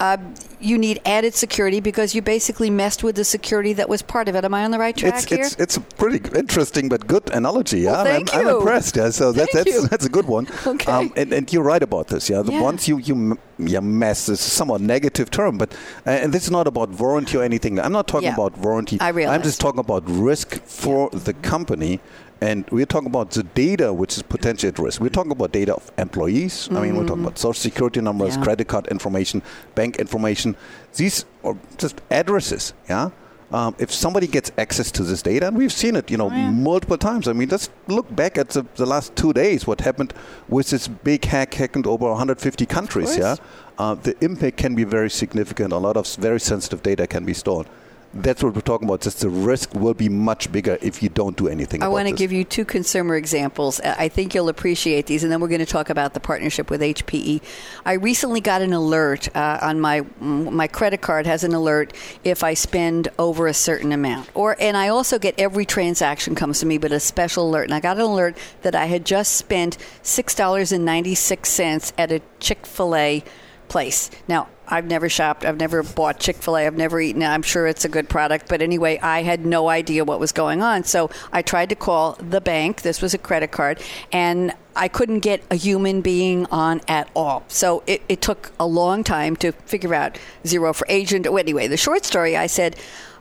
uh, 0.00 0.18
you 0.60 0.76
need 0.76 1.00
added 1.06 1.32
security 1.32 1.80
because 1.80 2.14
you 2.14 2.20
basically 2.20 2.68
messed 2.68 3.02
with 3.02 3.16
the 3.16 3.24
security 3.24 3.72
that 3.72 3.88
was 3.88 4.02
part 4.02 4.28
of 4.28 4.34
it. 4.34 4.44
Am 4.44 4.52
I 4.52 4.64
on 4.64 4.70
the 4.70 4.78
right 4.78 4.94
track 4.94 5.14
it's, 5.14 5.24
here? 5.24 5.40
It's, 5.40 5.54
it's 5.54 5.76
a 5.78 5.80
pretty 5.80 6.20
interesting 6.36 6.90
but 6.90 7.06
good 7.06 7.30
analogy. 7.30 7.86
Well, 7.86 8.04
yeah? 8.04 8.16
I'm, 8.16 8.26
I'm, 8.34 8.56
impressed. 8.56 8.96
Yeah, 8.96 9.08
so 9.08 9.32
that, 9.32 9.48
that's 9.50 9.72
you. 9.72 9.86
that's 9.86 10.04
a 10.04 10.10
good 10.10 10.26
one. 10.26 10.46
okay. 10.66 10.92
Um, 10.92 11.10
and, 11.16 11.32
and, 11.32 11.50
you're 11.50 11.62
right 11.62 11.82
about 11.82 12.08
this. 12.08 12.28
Yeah, 12.28 12.42
the 12.42 12.52
yeah. 12.52 12.60
once 12.60 12.86
you 12.86 12.98
you 12.98 13.38
you 13.58 13.80
mess 13.80 14.28
is 14.28 14.40
a 14.40 14.50
somewhat 14.50 14.82
negative 14.82 15.30
term, 15.30 15.56
but 15.56 15.72
uh, 16.06 16.10
and 16.10 16.34
this 16.34 16.44
is 16.44 16.50
not 16.50 16.66
about 16.66 16.90
warranty 16.90 17.38
or 17.38 17.44
anything. 17.44 17.80
I'm 17.80 17.92
not 17.92 18.08
talking 18.08 18.28
yeah. 18.28 18.34
about 18.34 18.58
warranty. 18.58 19.00
I 19.00 19.08
realize. 19.08 19.34
I'm 19.36 19.42
just 19.42 19.60
talking 19.60 19.80
about 19.80 20.02
risk 20.06 20.60
for 20.64 21.08
the 21.10 21.32
company 21.32 22.00
and 22.42 22.68
we're 22.70 22.86
talking 22.86 23.06
about 23.06 23.30
the 23.30 23.44
data 23.44 23.92
which 23.92 24.16
is 24.16 24.22
potentially 24.24 24.68
at 24.68 24.78
risk. 24.78 25.00
We're 25.00 25.10
talking 25.10 25.30
about 25.30 25.52
data 25.52 25.74
of 25.74 25.92
employees. 25.96 26.54
Mm-hmm. 26.54 26.76
I 26.76 26.80
mean, 26.80 26.96
we're 26.96 27.06
talking 27.06 27.22
about 27.22 27.38
social 27.38 27.60
security 27.60 28.00
numbers, 28.00 28.36
yeah. 28.36 28.42
credit 28.42 28.66
card 28.66 28.88
information, 28.88 29.42
bank 29.76 29.96
information. 29.96 30.56
These 30.96 31.24
are 31.44 31.56
just 31.78 32.00
addresses. 32.10 32.74
Yeah. 32.88 33.10
Um, 33.52 33.76
if 33.78 33.92
somebody 33.92 34.26
gets 34.26 34.50
access 34.58 34.90
to 34.92 35.04
this 35.04 35.22
data, 35.22 35.46
and 35.46 35.56
we've 35.56 35.72
seen 35.72 35.94
it, 35.94 36.10
you 36.10 36.16
know, 36.16 36.30
oh, 36.30 36.34
yeah. 36.34 36.50
multiple 36.50 36.98
times. 36.98 37.28
I 37.28 37.32
mean, 37.34 37.48
just 37.48 37.70
look 37.86 38.12
back 38.16 38.38
at 38.38 38.48
the, 38.48 38.64
the, 38.76 38.86
last 38.86 39.14
two 39.14 39.32
days. 39.34 39.66
What 39.66 39.82
happened 39.82 40.14
with 40.48 40.70
this 40.70 40.88
big 40.88 41.24
hack 41.26 41.54
happened 41.54 41.86
over 41.86 42.08
150 42.08 42.66
countries? 42.66 43.16
Yeah, 43.16 43.36
uh, 43.78 43.94
the 43.94 44.16
impact 44.24 44.56
can 44.56 44.74
be 44.74 44.84
very 44.84 45.10
significant. 45.10 45.72
A 45.72 45.76
lot 45.76 45.98
of 45.98 46.12
very 46.16 46.40
sensitive 46.40 46.82
data 46.82 47.06
can 47.06 47.24
be 47.26 47.34
stored 47.34 47.68
that's 48.14 48.42
what 48.42 48.54
we're 48.54 48.60
talking 48.60 48.88
about. 48.88 49.00
Just 49.00 49.20
the 49.20 49.28
risk 49.28 49.74
will 49.74 49.94
be 49.94 50.08
much 50.08 50.52
bigger 50.52 50.78
if 50.82 51.02
you 51.02 51.08
don't 51.08 51.36
do 51.36 51.48
anything. 51.48 51.82
I 51.82 51.88
want 51.88 52.08
to 52.08 52.14
give 52.14 52.32
you 52.32 52.44
two 52.44 52.64
consumer 52.64 53.16
examples. 53.16 53.80
I 53.80 54.08
think 54.08 54.34
you'll 54.34 54.48
appreciate 54.48 55.06
these, 55.06 55.22
and 55.22 55.32
then 55.32 55.40
we're 55.40 55.48
going 55.48 55.60
to 55.60 55.66
talk 55.66 55.90
about 55.90 56.14
the 56.14 56.20
partnership 56.20 56.70
with 56.70 56.80
HPE. 56.80 57.42
I 57.84 57.94
recently 57.94 58.40
got 58.40 58.62
an 58.62 58.72
alert 58.72 59.34
uh, 59.34 59.58
on 59.62 59.80
my 59.80 60.04
my 60.20 60.66
credit 60.66 61.00
card 61.00 61.26
has 61.26 61.44
an 61.44 61.54
alert 61.54 61.94
if 62.24 62.44
I 62.44 62.54
spend 62.54 63.08
over 63.18 63.46
a 63.46 63.54
certain 63.54 63.92
amount, 63.92 64.28
or 64.34 64.56
and 64.60 64.76
I 64.76 64.88
also 64.88 65.18
get 65.18 65.34
every 65.38 65.64
transaction 65.64 66.34
comes 66.34 66.60
to 66.60 66.66
me, 66.66 66.78
but 66.78 66.92
a 66.92 67.00
special 67.00 67.48
alert. 67.48 67.64
And 67.64 67.74
I 67.74 67.80
got 67.80 67.96
an 67.96 68.02
alert 68.02 68.36
that 68.62 68.74
I 68.74 68.86
had 68.86 69.06
just 69.06 69.36
spent 69.36 69.78
six 70.02 70.34
dollars 70.34 70.72
and 70.72 70.84
ninety 70.84 71.14
six 71.14 71.48
cents 71.48 71.92
at 71.96 72.12
a 72.12 72.20
Chick 72.40 72.66
Fil 72.66 72.94
A 72.94 73.24
place. 73.68 74.10
Now, 74.28 74.48
I've 74.72 74.86
never 74.86 75.10
shopped. 75.10 75.44
I've 75.44 75.58
never 75.58 75.82
bought 75.82 76.18
Chick 76.18 76.36
fil 76.36 76.56
A. 76.56 76.66
I've 76.66 76.78
never 76.78 76.98
eaten 76.98 77.20
it. 77.20 77.26
I'm 77.26 77.42
sure 77.42 77.66
it's 77.66 77.84
a 77.84 77.90
good 77.90 78.08
product. 78.08 78.48
But 78.48 78.62
anyway, 78.62 78.98
I 79.02 79.22
had 79.22 79.44
no 79.44 79.68
idea 79.68 80.02
what 80.02 80.18
was 80.18 80.32
going 80.32 80.62
on. 80.62 80.84
So 80.84 81.10
I 81.30 81.42
tried 81.42 81.68
to 81.68 81.74
call 81.74 82.14
the 82.14 82.40
bank. 82.40 82.80
This 82.80 83.02
was 83.02 83.12
a 83.12 83.18
credit 83.18 83.50
card. 83.50 83.82
And 84.12 84.54
I 84.74 84.88
couldn't 84.88 85.20
get 85.20 85.42
a 85.50 85.56
human 85.56 86.00
being 86.00 86.46
on 86.46 86.80
at 86.88 87.10
all. 87.14 87.44
So 87.48 87.82
it, 87.86 88.00
it 88.08 88.22
took 88.22 88.50
a 88.58 88.66
long 88.66 89.04
time 89.04 89.36
to 89.36 89.52
figure 89.52 89.94
out 89.94 90.18
zero 90.46 90.72
for 90.72 90.86
agent. 90.88 91.26
Anyway, 91.26 91.66
the 91.66 91.76
short 91.76 92.06
story 92.06 92.34
I 92.34 92.46
said, 92.46 92.76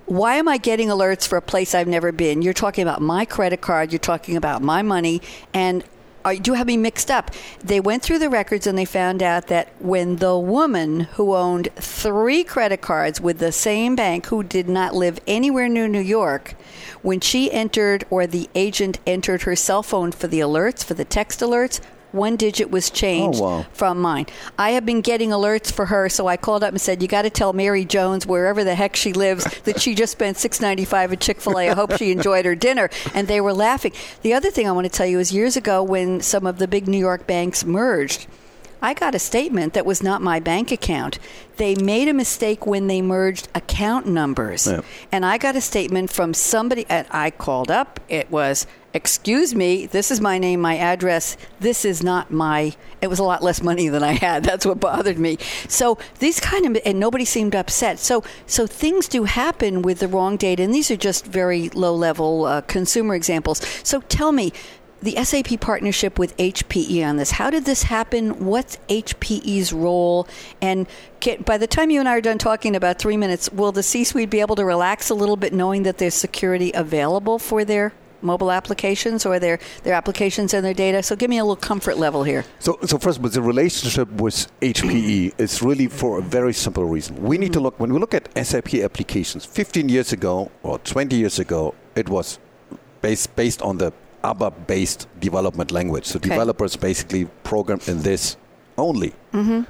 why 0.05 0.35
am 0.35 0.47
I 0.47 0.57
getting 0.57 0.87
alerts 0.87 1.27
for 1.27 1.37
a 1.37 1.41
place 1.41 1.75
I've 1.75 1.87
never 1.87 2.13
been? 2.13 2.41
You're 2.41 2.53
talking 2.53 2.81
about 2.81 3.01
my 3.01 3.25
credit 3.25 3.59
card, 3.59 3.91
you're 3.91 3.99
talking 3.99 4.37
about 4.37 4.61
my 4.61 4.81
money, 4.81 5.21
and 5.53 5.83
uh, 6.23 6.35
do 6.35 6.51
you 6.51 6.55
have 6.55 6.67
me 6.67 6.77
mixed 6.77 7.09
up? 7.09 7.31
They 7.63 7.79
went 7.79 8.03
through 8.03 8.19
the 8.19 8.29
records 8.29 8.67
and 8.67 8.77
they 8.77 8.85
found 8.85 9.23
out 9.23 9.47
that 9.47 9.69
when 9.79 10.17
the 10.17 10.37
woman 10.37 11.01
who 11.01 11.35
owned 11.35 11.69
three 11.75 12.43
credit 12.43 12.81
cards 12.81 13.19
with 13.19 13.39
the 13.39 13.51
same 13.51 13.95
bank, 13.95 14.27
who 14.27 14.43
did 14.43 14.69
not 14.69 14.93
live 14.93 15.19
anywhere 15.27 15.67
near 15.67 15.87
New 15.87 15.99
York, 16.01 16.55
when 17.01 17.19
she 17.19 17.51
entered 17.51 18.05
or 18.09 18.27
the 18.27 18.49
agent 18.55 18.99
entered 19.07 19.43
her 19.43 19.55
cell 19.55 19.83
phone 19.83 20.11
for 20.11 20.27
the 20.27 20.39
alerts, 20.39 20.83
for 20.83 20.93
the 20.93 21.05
text 21.05 21.39
alerts, 21.39 21.79
one 22.11 22.35
digit 22.35 22.71
was 22.71 22.89
changed 22.89 23.39
oh, 23.41 23.43
wow. 23.43 23.65
from 23.73 23.99
mine. 23.99 24.27
I 24.57 24.71
have 24.71 24.85
been 24.85 25.01
getting 25.01 25.29
alerts 25.29 25.71
for 25.71 25.87
her, 25.87 26.09
so 26.09 26.27
I 26.27 26.37
called 26.37 26.63
up 26.63 26.71
and 26.71 26.81
said, 26.81 27.01
"You 27.01 27.07
got 27.07 27.23
to 27.23 27.29
tell 27.29 27.53
Mary 27.53 27.85
Jones, 27.85 28.25
wherever 28.25 28.63
the 28.63 28.75
heck 28.75 28.95
she 28.95 29.13
lives, 29.13 29.45
that 29.61 29.81
she 29.81 29.95
just 29.95 30.11
spent 30.11 30.37
six 30.37 30.59
ninety 30.61 30.85
five 30.85 31.11
at 31.13 31.19
Chick 31.19 31.41
Fil 31.41 31.59
A. 31.59 31.69
I 31.69 31.73
hope 31.73 31.97
she 31.97 32.11
enjoyed 32.11 32.45
her 32.45 32.55
dinner." 32.55 32.89
And 33.13 33.27
they 33.27 33.41
were 33.41 33.53
laughing. 33.53 33.93
The 34.21 34.33
other 34.33 34.51
thing 34.51 34.67
I 34.67 34.71
want 34.71 34.85
to 34.85 34.91
tell 34.91 35.07
you 35.07 35.19
is 35.19 35.31
years 35.31 35.57
ago 35.57 35.83
when 35.83 36.21
some 36.21 36.45
of 36.45 36.57
the 36.57 36.67
big 36.67 36.87
New 36.87 36.97
York 36.97 37.27
banks 37.27 37.65
merged. 37.65 38.27
I 38.81 38.93
got 38.93 39.15
a 39.15 39.19
statement 39.19 39.73
that 39.73 39.85
was 39.85 40.01
not 40.01 40.21
my 40.21 40.39
bank 40.39 40.71
account. 40.71 41.19
They 41.57 41.75
made 41.75 42.07
a 42.07 42.13
mistake 42.13 42.65
when 42.65 42.87
they 42.87 43.01
merged 43.01 43.47
account 43.53 44.07
numbers. 44.07 44.67
Yeah. 44.67 44.81
And 45.11 45.25
I 45.25 45.37
got 45.37 45.55
a 45.55 45.61
statement 45.61 46.11
from 46.11 46.33
somebody, 46.33 46.85
and 46.89 47.05
I 47.11 47.31
called 47.31 47.69
up. 47.69 47.99
It 48.09 48.31
was, 48.31 48.65
Excuse 48.93 49.55
me, 49.55 49.85
this 49.85 50.11
is 50.11 50.19
my 50.19 50.37
name, 50.37 50.59
my 50.59 50.77
address. 50.77 51.37
This 51.61 51.85
is 51.85 52.03
not 52.03 52.29
my. 52.29 52.75
It 53.01 53.07
was 53.07 53.19
a 53.19 53.23
lot 53.23 53.41
less 53.41 53.61
money 53.61 53.87
than 53.87 54.03
I 54.03 54.13
had. 54.13 54.43
That's 54.51 54.65
what 54.65 54.81
bothered 54.81 55.17
me. 55.17 55.37
So 55.69 55.97
these 56.19 56.41
kind 56.41 56.65
of, 56.65 56.81
and 56.85 56.99
nobody 56.99 57.23
seemed 57.23 57.55
upset. 57.55 57.99
So, 57.99 58.23
so 58.47 58.67
things 58.67 59.07
do 59.07 59.23
happen 59.23 59.81
with 59.81 59.99
the 59.99 60.09
wrong 60.09 60.35
data, 60.35 60.63
and 60.63 60.73
these 60.73 60.91
are 60.91 60.97
just 60.97 61.25
very 61.25 61.69
low 61.69 61.95
level 61.95 62.45
uh, 62.45 62.61
consumer 62.61 63.15
examples. 63.15 63.65
So 63.83 64.01
tell 64.01 64.33
me, 64.33 64.51
the 65.01 65.23
SAP 65.23 65.59
partnership 65.59 66.19
with 66.19 66.35
HPE 66.37 67.05
on 67.05 67.17
this. 67.17 67.31
How 67.31 67.49
did 67.49 67.65
this 67.65 67.83
happen? 67.83 68.45
What's 68.45 68.77
HPE's 68.87 69.73
role? 69.73 70.27
And 70.61 70.87
can, 71.19 71.41
by 71.41 71.57
the 71.57 71.67
time 71.67 71.89
you 71.89 71.99
and 71.99 72.07
I 72.07 72.17
are 72.17 72.21
done 72.21 72.37
talking 72.37 72.75
about 72.75 72.99
three 72.99 73.17
minutes, 73.17 73.51
will 73.51 73.71
the 73.71 73.83
C 73.83 74.03
suite 74.03 74.29
be 74.29 74.41
able 74.41 74.55
to 74.55 74.65
relax 74.65 75.09
a 75.09 75.15
little 75.15 75.37
bit 75.37 75.53
knowing 75.53 75.83
that 75.83 75.97
there's 75.97 76.13
security 76.13 76.71
available 76.73 77.39
for 77.39 77.65
their 77.65 77.93
mobile 78.23 78.51
applications 78.51 79.25
or 79.25 79.39
their, 79.39 79.57
their 79.81 79.95
applications 79.95 80.53
and 80.53 80.63
their 80.63 80.75
data? 80.75 81.01
So 81.01 81.15
give 81.15 81.31
me 81.31 81.39
a 81.39 81.43
little 81.43 81.55
comfort 81.55 81.97
level 81.97 82.23
here. 82.23 82.45
So, 82.59 82.77
so 82.85 82.99
first 82.99 83.17
of 83.17 83.23
all, 83.23 83.31
the 83.31 83.41
relationship 83.41 84.07
with 84.11 84.51
HPE 84.61 85.33
is 85.39 85.63
really 85.63 85.87
for 85.87 86.19
a 86.19 86.21
very 86.21 86.53
simple 86.53 86.85
reason. 86.85 87.21
We 87.23 87.39
need 87.39 87.47
mm-hmm. 87.47 87.53
to 87.53 87.59
look, 87.59 87.79
when 87.79 87.91
we 87.91 87.99
look 87.99 88.13
at 88.13 88.29
SAP 88.45 88.75
applications, 88.75 89.45
15 89.45 89.89
years 89.89 90.13
ago 90.13 90.51
or 90.61 90.77
20 90.77 91.15
years 91.15 91.39
ago, 91.39 91.73
it 91.95 92.07
was 92.07 92.37
based, 93.01 93.35
based 93.35 93.63
on 93.63 93.79
the 93.79 93.91
ABAP 94.23 94.67
based 94.67 95.07
development 95.19 95.71
language. 95.71 96.05
So 96.05 96.17
okay. 96.17 96.29
developers 96.29 96.75
basically 96.75 97.25
program 97.43 97.79
in 97.87 98.01
this 98.01 98.37
only. 98.77 99.13
Mm-hmm. 99.33 99.61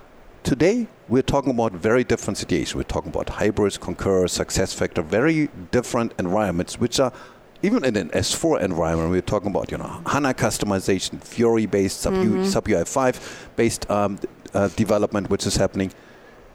Today, 0.43 0.87
we're 1.07 1.21
talking 1.21 1.51
about 1.51 1.73
very 1.73 2.03
different 2.03 2.37
situations. 2.37 2.73
We're 2.73 2.83
talking 2.83 3.09
about 3.09 3.27
Hybris, 3.27 3.79
Concur, 3.79 4.27
Success 4.27 4.73
Factor, 4.73 5.03
very 5.03 5.49
different 5.69 6.13
environments, 6.17 6.79
which 6.79 6.99
are 6.99 7.13
even 7.63 7.85
in 7.85 7.95
an 7.95 8.09
S4 8.09 8.61
environment. 8.61 9.11
We're 9.11 9.21
talking 9.21 9.49
about 9.51 9.71
you 9.71 9.77
know 9.77 10.01
HANA 10.07 10.33
customization, 10.33 11.21
Fiori 11.23 11.65
based, 11.67 12.01
SAP, 12.01 12.13
mm-hmm. 12.13 12.45
SAP 12.45 12.65
UI5 12.65 13.55
based 13.55 13.89
um, 13.91 14.19
uh, 14.53 14.67
development, 14.69 15.29
which 15.29 15.45
is 15.45 15.55
happening. 15.55 15.91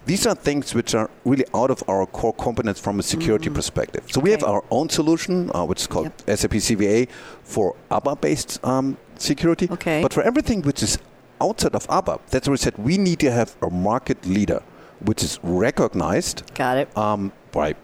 These 0.07 0.25
are 0.25 0.37
things 0.37 0.73
which 0.73 0.95
are 0.95 1.11
really 1.25 1.45
out 1.53 1.71
of 1.71 1.83
our 1.89 2.07
core 2.07 2.33
competence 2.33 2.79
from 2.79 3.01
a 3.01 3.03
security 3.03 3.47
mm-hmm. 3.47 3.57
perspective. 3.57 4.05
So 4.09 4.21
okay. 4.21 4.25
we 4.25 4.31
have 4.31 4.45
our 4.45 4.63
own 4.71 4.89
solution, 4.89 5.51
uh, 5.53 5.65
which 5.65 5.81
is 5.81 5.87
called 5.89 6.13
yep. 6.27 6.39
SAP 6.39 6.53
CVA 6.53 7.09
for 7.43 7.75
ABAP-based 7.91 8.65
um, 8.65 8.97
security. 9.17 9.69
Okay. 9.69 10.03
But 10.03 10.13
for 10.13 10.23
everything 10.23 10.63
which 10.63 10.81
is 10.83 10.99
outside 11.41 11.75
of 11.75 11.89
ABAP, 11.89 12.21
that's 12.31 12.47
where 12.47 12.53
we 12.53 12.59
said 12.59 12.79
we 12.79 12.99
need 12.99 13.19
to 13.19 13.33
have 13.33 13.57
a 13.61 13.69
market 13.69 14.25
leader, 14.25 14.63
which 15.01 15.25
is 15.25 15.41
recognized. 15.43 16.55
Got 16.55 16.79
it. 16.79 16.97
Um, 16.97 17.33
by 17.51 17.75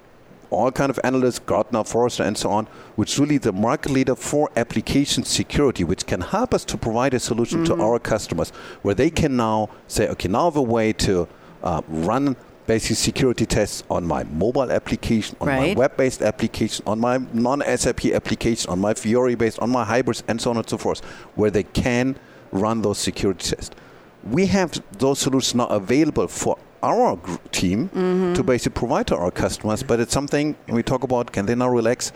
all 0.50 0.70
kind 0.70 0.90
of 0.90 1.00
analysts, 1.02 1.40
Gartner, 1.40 1.82
Forrester, 1.82 2.22
and 2.22 2.38
so 2.38 2.50
on, 2.50 2.66
which 2.94 3.14
is 3.14 3.18
really 3.18 3.38
the 3.38 3.52
market 3.52 3.90
leader 3.90 4.14
for 4.14 4.48
application 4.54 5.24
security, 5.24 5.82
which 5.82 6.06
can 6.06 6.20
help 6.20 6.54
us 6.54 6.64
to 6.66 6.76
provide 6.76 7.14
a 7.14 7.18
solution 7.18 7.64
mm-hmm. 7.64 7.74
to 7.74 7.82
our 7.82 7.98
customers, 7.98 8.50
where 8.82 8.94
they 8.94 9.10
can 9.10 9.36
now 9.36 9.70
say, 9.88 10.08
okay, 10.08 10.28
now 10.28 10.42
I 10.42 10.44
have 10.44 10.56
a 10.56 10.62
way 10.62 10.92
to 10.92 11.26
uh, 11.62 11.82
run 11.88 12.36
basic 12.66 12.96
security 12.96 13.46
tests 13.46 13.82
on 13.90 14.04
my 14.04 14.24
mobile 14.24 14.70
application, 14.70 15.36
on 15.40 15.48
right. 15.48 15.74
my 15.76 15.80
web-based 15.80 16.22
application, 16.22 16.84
on 16.86 17.00
my 17.00 17.18
non-SAP 17.32 18.06
application, 18.06 18.70
on 18.70 18.78
my 18.78 18.94
Fiori-based, 18.94 19.58
on 19.58 19.70
my 19.70 19.84
Hybris, 19.84 20.22
and 20.28 20.40
so 20.40 20.50
on 20.50 20.56
and 20.56 20.68
so 20.68 20.78
forth, 20.78 21.00
where 21.34 21.50
they 21.50 21.64
can 21.64 22.16
run 22.52 22.82
those 22.82 22.98
security 22.98 23.54
tests. 23.54 23.74
We 24.22 24.46
have 24.46 24.80
those 24.92 25.18
solutions 25.18 25.54
now 25.54 25.66
available 25.66 26.28
for 26.28 26.56
our 26.82 27.18
team 27.50 27.88
mm-hmm. 27.88 28.34
to 28.34 28.42
basically 28.42 28.78
provide 28.78 29.06
to 29.08 29.16
our 29.16 29.30
customers, 29.30 29.82
but 29.82 30.00
it's 30.00 30.12
something 30.12 30.56
we 30.68 30.82
talk 30.82 31.02
about. 31.02 31.32
Can 31.32 31.46
they 31.46 31.54
now 31.54 31.68
relax? 31.68 32.12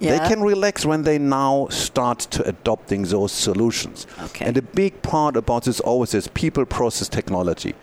Yeah. 0.00 0.18
They 0.18 0.28
can 0.28 0.42
relax 0.42 0.84
when 0.84 1.02
they 1.02 1.18
now 1.18 1.68
start 1.70 2.18
to 2.18 2.46
adopting 2.48 3.04
those 3.04 3.32
solutions. 3.32 4.06
Okay. 4.22 4.44
And 4.44 4.56
the 4.56 4.62
big 4.62 5.02
part 5.02 5.36
about 5.36 5.64
this 5.64 5.80
always 5.80 6.14
is 6.14 6.26
people, 6.28 6.64
process, 6.64 7.08
technology 7.08 7.74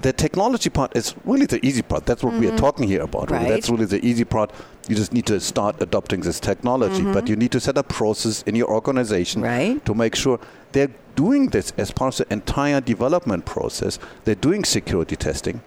the 0.00 0.12
technology 0.12 0.70
part 0.70 0.96
is 0.96 1.14
really 1.24 1.46
the 1.46 1.64
easy 1.64 1.82
part. 1.82 2.06
That's 2.06 2.22
what 2.22 2.32
mm-hmm. 2.32 2.40
we 2.40 2.46
are 2.46 2.50
mm-hmm. 2.50 2.58
talking 2.58 2.88
here 2.88 3.02
about. 3.02 3.30
Right. 3.30 3.48
That's 3.48 3.68
really 3.68 3.84
the 3.84 4.04
easy 4.04 4.24
part. 4.24 4.50
You 4.88 4.96
just 4.96 5.12
need 5.12 5.26
to 5.26 5.38
start 5.40 5.80
adopting 5.80 6.20
this 6.20 6.40
technology, 6.40 7.02
mm-hmm. 7.02 7.12
but 7.12 7.28
you 7.28 7.36
need 7.36 7.52
to 7.52 7.60
set 7.60 7.76
a 7.76 7.82
process 7.82 8.42
in 8.42 8.54
your 8.54 8.68
organization 8.68 9.42
right. 9.42 9.84
to 9.84 9.94
make 9.94 10.14
sure 10.14 10.40
they're 10.72 10.90
doing 11.14 11.48
this 11.48 11.72
as 11.76 11.90
part 11.90 12.18
of 12.18 12.26
the 12.26 12.32
entire 12.32 12.80
development 12.80 13.44
process. 13.44 13.98
They're 14.24 14.34
doing 14.34 14.64
security 14.64 15.14
testing, 15.14 15.62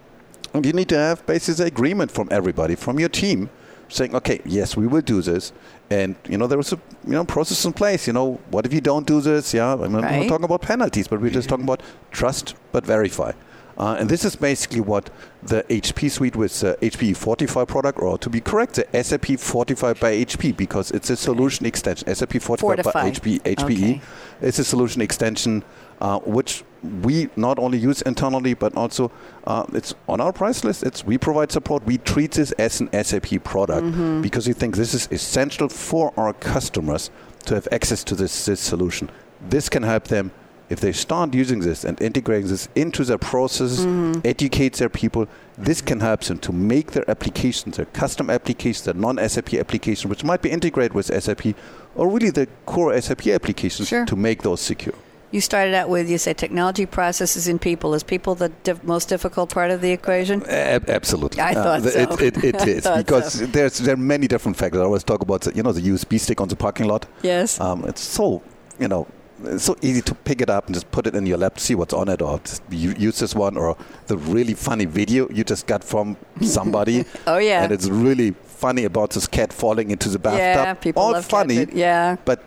and 0.52 0.66
you 0.66 0.72
need 0.72 0.88
to 0.88 0.98
have 0.98 1.24
basically 1.26 1.66
agreement 1.66 2.10
from 2.10 2.28
everybody, 2.32 2.74
from 2.74 2.98
your 2.98 3.08
team, 3.08 3.48
saying, 3.88 4.14
"Okay, 4.16 4.40
yes, 4.44 4.76
we 4.76 4.88
will 4.88 5.02
do 5.02 5.22
this." 5.22 5.52
And 5.88 6.16
you 6.28 6.36
know 6.36 6.48
there 6.48 6.58
was 6.58 6.72
a 6.72 6.80
you 7.04 7.12
know 7.12 7.24
process 7.24 7.64
in 7.64 7.72
place. 7.72 8.08
You 8.08 8.12
know 8.12 8.40
what 8.50 8.66
if 8.66 8.72
you 8.72 8.80
don't 8.80 9.06
do 9.06 9.20
this? 9.20 9.54
Yeah, 9.54 9.74
I 9.74 9.76
mean, 9.76 9.92
right. 9.92 10.10
we're 10.10 10.18
not 10.22 10.28
talking 10.28 10.44
about 10.44 10.62
penalties, 10.62 11.06
but 11.06 11.20
we're 11.20 11.30
just 11.30 11.48
talking 11.48 11.64
about 11.64 11.80
trust 12.10 12.56
but 12.72 12.84
verify. 12.84 13.32
Uh, 13.78 13.96
and 13.98 14.08
this 14.08 14.24
is 14.24 14.36
basically 14.36 14.80
what 14.80 15.10
the 15.42 15.62
HP 15.64 16.10
suite 16.10 16.34
with 16.34 16.58
the 16.60 16.78
HP 16.80 17.16
Fortify 17.16 17.64
product, 17.64 17.98
or 17.98 18.16
to 18.18 18.30
be 18.30 18.40
correct, 18.40 18.74
the 18.74 19.02
SAP 19.02 19.38
Fortify 19.38 19.92
by 19.92 20.12
HP, 20.14 20.56
because 20.56 20.90
it's 20.92 21.10
a 21.10 21.16
solution 21.16 21.66
extension. 21.66 22.12
SAP 22.14 22.40
Fortify, 22.40 22.76
Fortify. 22.76 22.92
by 22.92 23.10
HP, 23.10 23.40
HPE 23.42 23.96
okay. 23.96 24.00
is 24.40 24.58
a 24.58 24.64
solution 24.64 25.02
extension 25.02 25.62
uh, 26.00 26.18
which 26.20 26.64
we 27.02 27.28
not 27.36 27.58
only 27.58 27.78
use 27.78 28.02
internally, 28.02 28.54
but 28.54 28.74
also 28.76 29.10
uh, 29.46 29.64
it's 29.72 29.94
on 30.08 30.20
our 30.20 30.32
price 30.32 30.64
list. 30.64 30.82
It's 30.82 31.04
we 31.04 31.18
provide 31.18 31.52
support. 31.52 31.84
We 31.84 31.98
treat 31.98 32.32
this 32.32 32.52
as 32.52 32.80
an 32.80 32.88
SAP 32.92 33.42
product 33.44 33.86
mm-hmm. 33.86 34.22
because 34.22 34.46
we 34.46 34.52
think 34.52 34.76
this 34.76 34.94
is 34.94 35.08
essential 35.10 35.68
for 35.68 36.12
our 36.16 36.32
customers 36.32 37.10
to 37.46 37.54
have 37.54 37.68
access 37.72 38.04
to 38.04 38.14
this, 38.14 38.46
this 38.46 38.60
solution. 38.60 39.10
This 39.48 39.68
can 39.68 39.82
help 39.82 40.08
them 40.08 40.32
if 40.68 40.80
they 40.80 40.92
start 40.92 41.32
using 41.34 41.60
this 41.60 41.84
and 41.84 42.00
integrating 42.00 42.48
this 42.48 42.68
into 42.74 43.04
their 43.04 43.18
processes, 43.18 43.86
mm-hmm. 43.86 44.20
educate 44.24 44.74
their 44.74 44.88
people, 44.88 45.28
this 45.56 45.80
can 45.80 46.00
help 46.00 46.22
them 46.22 46.38
to 46.38 46.52
make 46.52 46.92
their 46.92 47.08
applications, 47.08 47.76
their 47.76 47.86
custom 47.86 48.30
applications, 48.30 48.84
their 48.84 48.94
non-SAP 48.94 49.54
applications, 49.54 50.08
which 50.10 50.24
might 50.24 50.42
be 50.42 50.50
integrated 50.50 50.94
with 50.94 51.06
SAP, 51.06 51.54
or 51.94 52.08
really 52.08 52.30
the 52.30 52.48
core 52.66 53.00
SAP 53.00 53.28
applications 53.28 53.88
sure. 53.88 54.04
to 54.06 54.16
make 54.16 54.42
those 54.42 54.60
secure. 54.60 54.94
You 55.32 55.40
started 55.40 55.74
out 55.74 55.88
with 55.88 56.08
you 56.08 56.18
said 56.18 56.38
technology, 56.38 56.86
processes, 56.86 57.48
and 57.48 57.60
people. 57.60 57.94
Is 57.94 58.04
people 58.04 58.36
the 58.36 58.48
diff- 58.62 58.84
most 58.84 59.08
difficult 59.08 59.50
part 59.50 59.72
of 59.72 59.80
the 59.80 59.90
equation? 59.90 60.42
Uh, 60.44 60.78
absolutely, 60.86 61.42
I 61.42 61.52
thought 61.52 61.80
uh, 61.80 61.90
so. 61.90 62.24
It, 62.24 62.36
it, 62.38 62.44
it 62.54 62.68
is 62.68 62.86
because 62.86 63.32
so. 63.32 63.46
there's 63.46 63.78
there 63.78 63.94
are 63.94 63.98
many 63.98 64.28
different 64.28 64.56
factors. 64.56 64.80
I 64.80 64.84
always 64.84 65.02
talk 65.02 65.22
about 65.22 65.44
you 65.56 65.64
know 65.64 65.72
the 65.72 65.82
USB 65.82 66.20
stick 66.20 66.40
on 66.40 66.46
the 66.46 66.54
parking 66.54 66.86
lot. 66.86 67.06
Yes, 67.22 67.60
um, 67.60 67.84
it's 67.86 68.02
so 68.02 68.40
you 68.78 68.86
know 68.86 69.08
it's 69.44 69.64
so 69.64 69.76
easy 69.82 70.00
to 70.02 70.14
pick 70.14 70.40
it 70.40 70.50
up 70.50 70.66
and 70.66 70.74
just 70.74 70.90
put 70.90 71.06
it 71.06 71.14
in 71.14 71.26
your 71.26 71.38
lap, 71.38 71.54
to 71.56 71.60
see 71.60 71.74
what's 71.74 71.94
on 71.94 72.08
it, 72.08 72.22
or 72.22 72.40
use 72.70 73.18
this 73.18 73.34
one, 73.34 73.56
or 73.56 73.76
the 74.06 74.16
really 74.16 74.54
funny 74.54 74.84
video 74.84 75.28
you 75.30 75.44
just 75.44 75.66
got 75.66 75.84
from 75.84 76.16
somebody. 76.42 77.04
oh 77.26 77.38
yeah, 77.38 77.62
and 77.62 77.72
it's 77.72 77.88
really 77.88 78.32
funny 78.44 78.84
about 78.84 79.10
this 79.10 79.26
cat 79.26 79.52
falling 79.52 79.90
into 79.90 80.08
the 80.08 80.18
bathtub. 80.18 80.40
Yeah, 80.40 80.74
people 80.74 81.02
All 81.02 81.12
love 81.12 81.26
funny. 81.26 81.66
Yeah, 81.72 82.16
but 82.24 82.42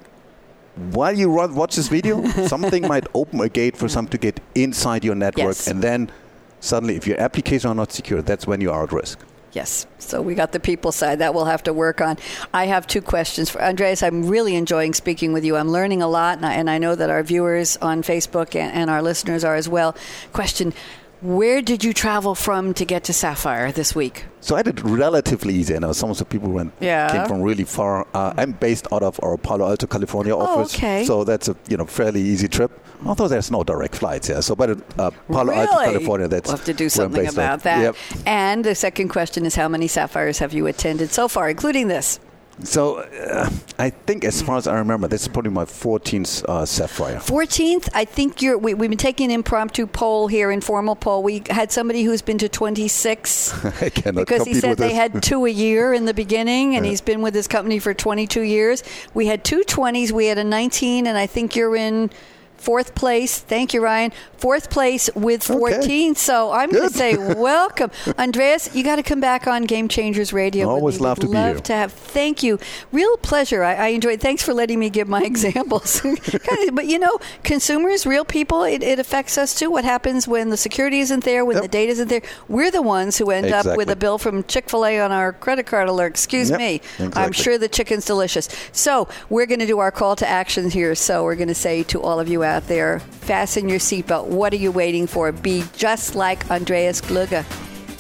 while 0.92 1.18
you 1.18 1.32
run, 1.32 1.56
watch 1.56 1.76
this 1.76 1.88
video, 1.88 2.26
something 2.48 2.88
might 2.88 3.08
open 3.14 3.40
a 3.42 3.50
gate 3.50 3.76
for 3.78 3.88
some 3.88 4.08
to 4.08 4.18
get 4.18 4.40
inside 4.56 5.04
your 5.04 5.16
network, 5.16 5.58
yes. 5.58 5.68
and 5.68 5.82
then 5.82 6.12
suddenly, 6.60 6.96
if 6.96 7.06
your 7.06 7.20
application 7.20 7.70
are 7.70 7.76
not 7.76 7.92
secure, 7.92 8.22
that's 8.22 8.48
when 8.48 8.62
you 8.62 8.72
are 8.72 8.84
at 8.84 8.92
risk. 8.92 9.20
Yes. 9.52 9.88
So 9.98 10.22
we 10.22 10.36
got 10.36 10.52
the 10.52 10.60
people 10.60 10.92
side 10.92 11.20
that 11.20 11.34
we'll 11.34 11.46
have 11.46 11.64
to 11.64 11.74
work 11.74 12.02
on. 12.02 12.18
I 12.54 12.66
have 12.66 12.86
two 12.86 13.02
questions 13.02 13.50
for 13.50 13.62
Andreas. 13.62 14.04
I'm 14.04 14.28
really 14.28 14.56
enjoying 14.56 14.94
speaking 14.94 15.34
with 15.34 15.44
you. 15.44 15.56
I'm 15.56 15.70
learning 15.70 16.02
a 16.02 16.08
lot, 16.08 16.38
and 16.38 16.46
I, 16.46 16.54
and 16.54 16.70
I 16.70 16.78
know 16.78 16.94
that 16.94 17.10
our 17.10 17.24
viewers 17.24 17.76
on 17.78 18.04
Facebook 18.04 18.56
and, 18.56 18.72
and 18.74 18.90
our 18.90 19.02
listeners 19.02 19.44
are 19.44 19.56
as 19.56 19.68
well. 19.68 19.96
Question 20.34 20.74
Where 21.22 21.62
did 21.62 21.84
you 21.84 21.92
travel 21.92 22.34
from 22.34 22.74
to 22.76 22.86
get 22.86 23.04
to 23.06 23.14
Sapphire 23.14 23.74
this 23.74 23.94
week? 23.94 24.26
So 24.40 24.56
I 24.56 24.64
did 24.64 24.80
relatively 24.82 25.54
easy. 25.54 25.76
I 25.76 25.80
know 25.80 25.92
some 25.92 26.10
of 26.10 26.18
the 26.18 26.24
people 26.24 26.50
went 26.50 26.72
yeah. 26.80 27.12
came 27.12 27.28
from 27.28 27.42
really 27.42 27.66
far. 27.66 28.08
Uh, 28.14 28.34
I'm 28.38 28.54
based 28.54 28.88
out 28.94 29.04
of 29.04 29.20
our 29.22 29.36
Palo 29.36 29.68
Alto, 29.68 29.86
California 29.86 30.34
oh, 30.34 30.40
office, 30.40 30.74
okay. 30.74 31.04
so 31.04 31.26
that's 31.26 31.50
a 31.50 31.58
you 31.68 31.76
know 31.76 31.86
fairly 31.86 32.22
easy 32.22 32.48
trip. 32.48 32.72
Although 33.06 33.28
there's 33.28 33.52
no 33.52 33.66
direct 33.66 33.96
flights 33.96 34.28
here, 34.28 34.42
so 34.42 34.56
but 34.56 34.70
uh, 34.98 35.12
Palo 35.28 35.52
really? 35.52 35.68
Alto, 35.68 35.92
California, 35.92 36.28
that's 36.30 36.48
we'll 36.48 36.56
have 36.56 36.66
to 36.66 36.74
do 36.74 36.88
something 36.88 37.28
about 37.28 37.64
that. 37.64 37.82
Yep. 37.82 37.96
And 38.26 38.64
the 38.64 38.76
second 38.76 39.10
question 39.10 39.46
is, 39.46 39.56
how 39.56 39.68
many 39.68 39.88
sapphires 39.88 40.40
have 40.40 40.54
you 40.54 40.68
attended 40.68 41.12
so 41.12 41.28
far, 41.28 41.50
including 41.50 41.90
this? 41.90 42.22
So 42.64 42.98
uh, 43.00 43.50
I 43.78 43.90
think, 43.90 44.26
as 44.26 44.42
far 44.42 44.58
as 44.58 44.68
I 44.68 44.78
remember, 44.78 45.08
this 45.08 45.22
is 45.22 45.28
probably 45.30 45.52
my 45.52 45.66
14th 45.66 46.44
uh, 46.48 46.66
Sapphire. 46.66 47.16
14th. 47.16 47.90
I 47.94 48.06
think 48.06 48.42
you're. 48.42 48.58
We, 48.58 48.72
have 48.72 48.80
been 48.80 48.98
taking 48.98 49.32
an 49.32 49.32
impromptu 49.32 49.88
poll 49.88 50.28
here, 50.28 50.52
informal 50.52 50.96
poll. 50.96 51.24
We 51.24 51.44
had 51.50 51.72
somebody 51.72 52.04
who's 52.04 52.22
been 52.22 52.38
to 52.40 52.50
26 52.50 53.66
I 53.82 53.90
cannot 53.90 54.22
because 54.22 54.46
he 54.46 54.56
said 54.56 54.78
they 54.78 54.90
this. 54.90 54.98
had 54.98 55.24
two 55.24 55.46
a 55.46 55.50
year 55.50 55.94
in 55.94 56.06
the 56.06 56.14
beginning, 56.14 56.76
and 56.76 56.86
yeah. 56.86 56.90
he's 56.90 57.02
been 57.02 57.22
with 57.22 57.34
his 57.34 57.48
company 57.48 57.80
for 57.80 57.94
22 57.94 58.42
years. 58.42 58.84
We 59.14 59.28
had 59.28 59.44
two 59.44 59.62
20s. 59.62 60.12
We 60.12 60.26
had 60.26 60.38
a 60.38 60.44
19, 60.44 61.08
and 61.08 61.18
I 61.18 61.28
think 61.28 61.56
you're 61.56 61.76
in 61.76 62.12
fourth 62.60 62.96
place. 62.96 63.40
Thank 63.40 63.74
you, 63.74 63.82
Ryan. 63.82 64.12
Fourth 64.38 64.70
place 64.70 65.10
with 65.16 65.44
14. 65.44 66.12
Okay. 66.12 66.14
So 66.14 66.52
I'm 66.52 66.70
going 66.72 66.90
to 66.90 66.96
say 66.96 67.18
welcome. 67.34 67.92
Andreas, 68.18 68.74
you 68.76 68.84
got 68.84 68.98
to 68.98 69.04
come 69.04 69.20
back 69.20 69.48
on 69.48 69.64
Game 69.64 69.88
Changers 69.88 70.32
Radio. 70.32 70.70
Always 70.70 71.00
love 71.00 71.20
to 71.20 71.28
love 71.28 71.34
be 71.34 71.38
here. 71.38 71.60
to 71.60 71.74
have. 71.74 71.92
Thank 71.92 72.44
you. 72.44 72.60
Real 72.92 73.18
pleasure. 73.18 73.64
I, 73.64 73.76
I 73.76 73.88
enjoyed 73.88 74.20
Thanks 74.20 74.44
for 74.44 74.54
letting 74.54 74.80
me 74.80 74.90
give 74.90 75.08
my 75.08 75.22
examples. 75.24 76.02
but 76.74 76.86
you 76.86 77.00
know, 77.00 77.20
consumers, 77.44 78.06
real 78.06 78.26
people, 78.26 78.64
it, 78.64 78.84
it, 78.84 79.00
affects 79.00 79.38
us 79.38 79.56
too. 79.56 79.72
What 79.72 79.86
happens 79.86 80.28
when 80.28 80.50
the 80.50 80.58
security 80.58 81.00
isn't 81.00 81.24
there, 81.24 81.46
when 81.46 81.56
yep. 81.56 81.64
the 81.64 81.70
data 81.70 81.92
isn't 81.94 82.10
there? 82.10 82.22
We're 82.48 82.72
the 82.72 82.82
ones 82.82 83.18
who 83.18 83.32
end 83.32 83.46
exactly. 83.46 83.72
up 83.72 83.78
with 83.78 83.90
a 83.90 83.96
bill 83.96 84.18
from 84.18 84.44
Chick 84.44 84.70
fil 84.70 84.86
A 84.86 85.00
on 85.00 85.12
our 85.12 85.34
credit 85.34 85.66
card 85.66 85.88
alert. 85.88 86.12
Excuse 86.12 86.50
yep. 86.50 86.60
me. 86.60 86.76
Exactly. 86.76 87.22
I'm 87.22 87.32
sure 87.32 87.58
the 87.58 87.70
chicken's 87.70 88.06
delicious. 88.06 88.50
So 88.72 89.08
we're 89.30 89.46
going 89.46 89.60
to 89.60 89.68
do 89.68 89.80
our 89.80 89.92
call 89.92 90.16
to 90.18 90.28
action 90.28 90.70
here. 90.70 90.96
So 90.96 91.24
we're 91.24 91.36
going 91.36 91.48
to 91.48 91.56
say 91.56 91.84
to 91.84 92.02
all 92.02 92.20
of 92.20 92.28
you 92.28 92.44
out 92.50 92.68
there, 92.68 93.00
fasten 93.00 93.70
your 93.70 93.80
seatbelt. 93.80 94.26
What 94.28 94.52
are 94.52 94.58
you 94.58 94.72
waiting 94.72 95.08
for? 95.08 95.32
Be 95.32 95.64
just 95.78 96.16
like 96.16 96.50
Andreas 96.52 97.00
Gluger 97.00 97.46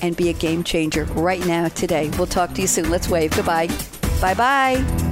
and 0.01 0.17
be 0.17 0.29
a 0.29 0.33
game 0.33 0.63
changer 0.63 1.05
right 1.05 1.45
now, 1.45 1.67
today. 1.69 2.09
We'll 2.17 2.27
talk 2.27 2.53
to 2.55 2.61
you 2.61 2.67
soon. 2.67 2.89
Let's 2.89 3.07
wave. 3.07 3.35
Goodbye. 3.35 3.67
Bye 4.19 4.33
bye. 4.33 5.08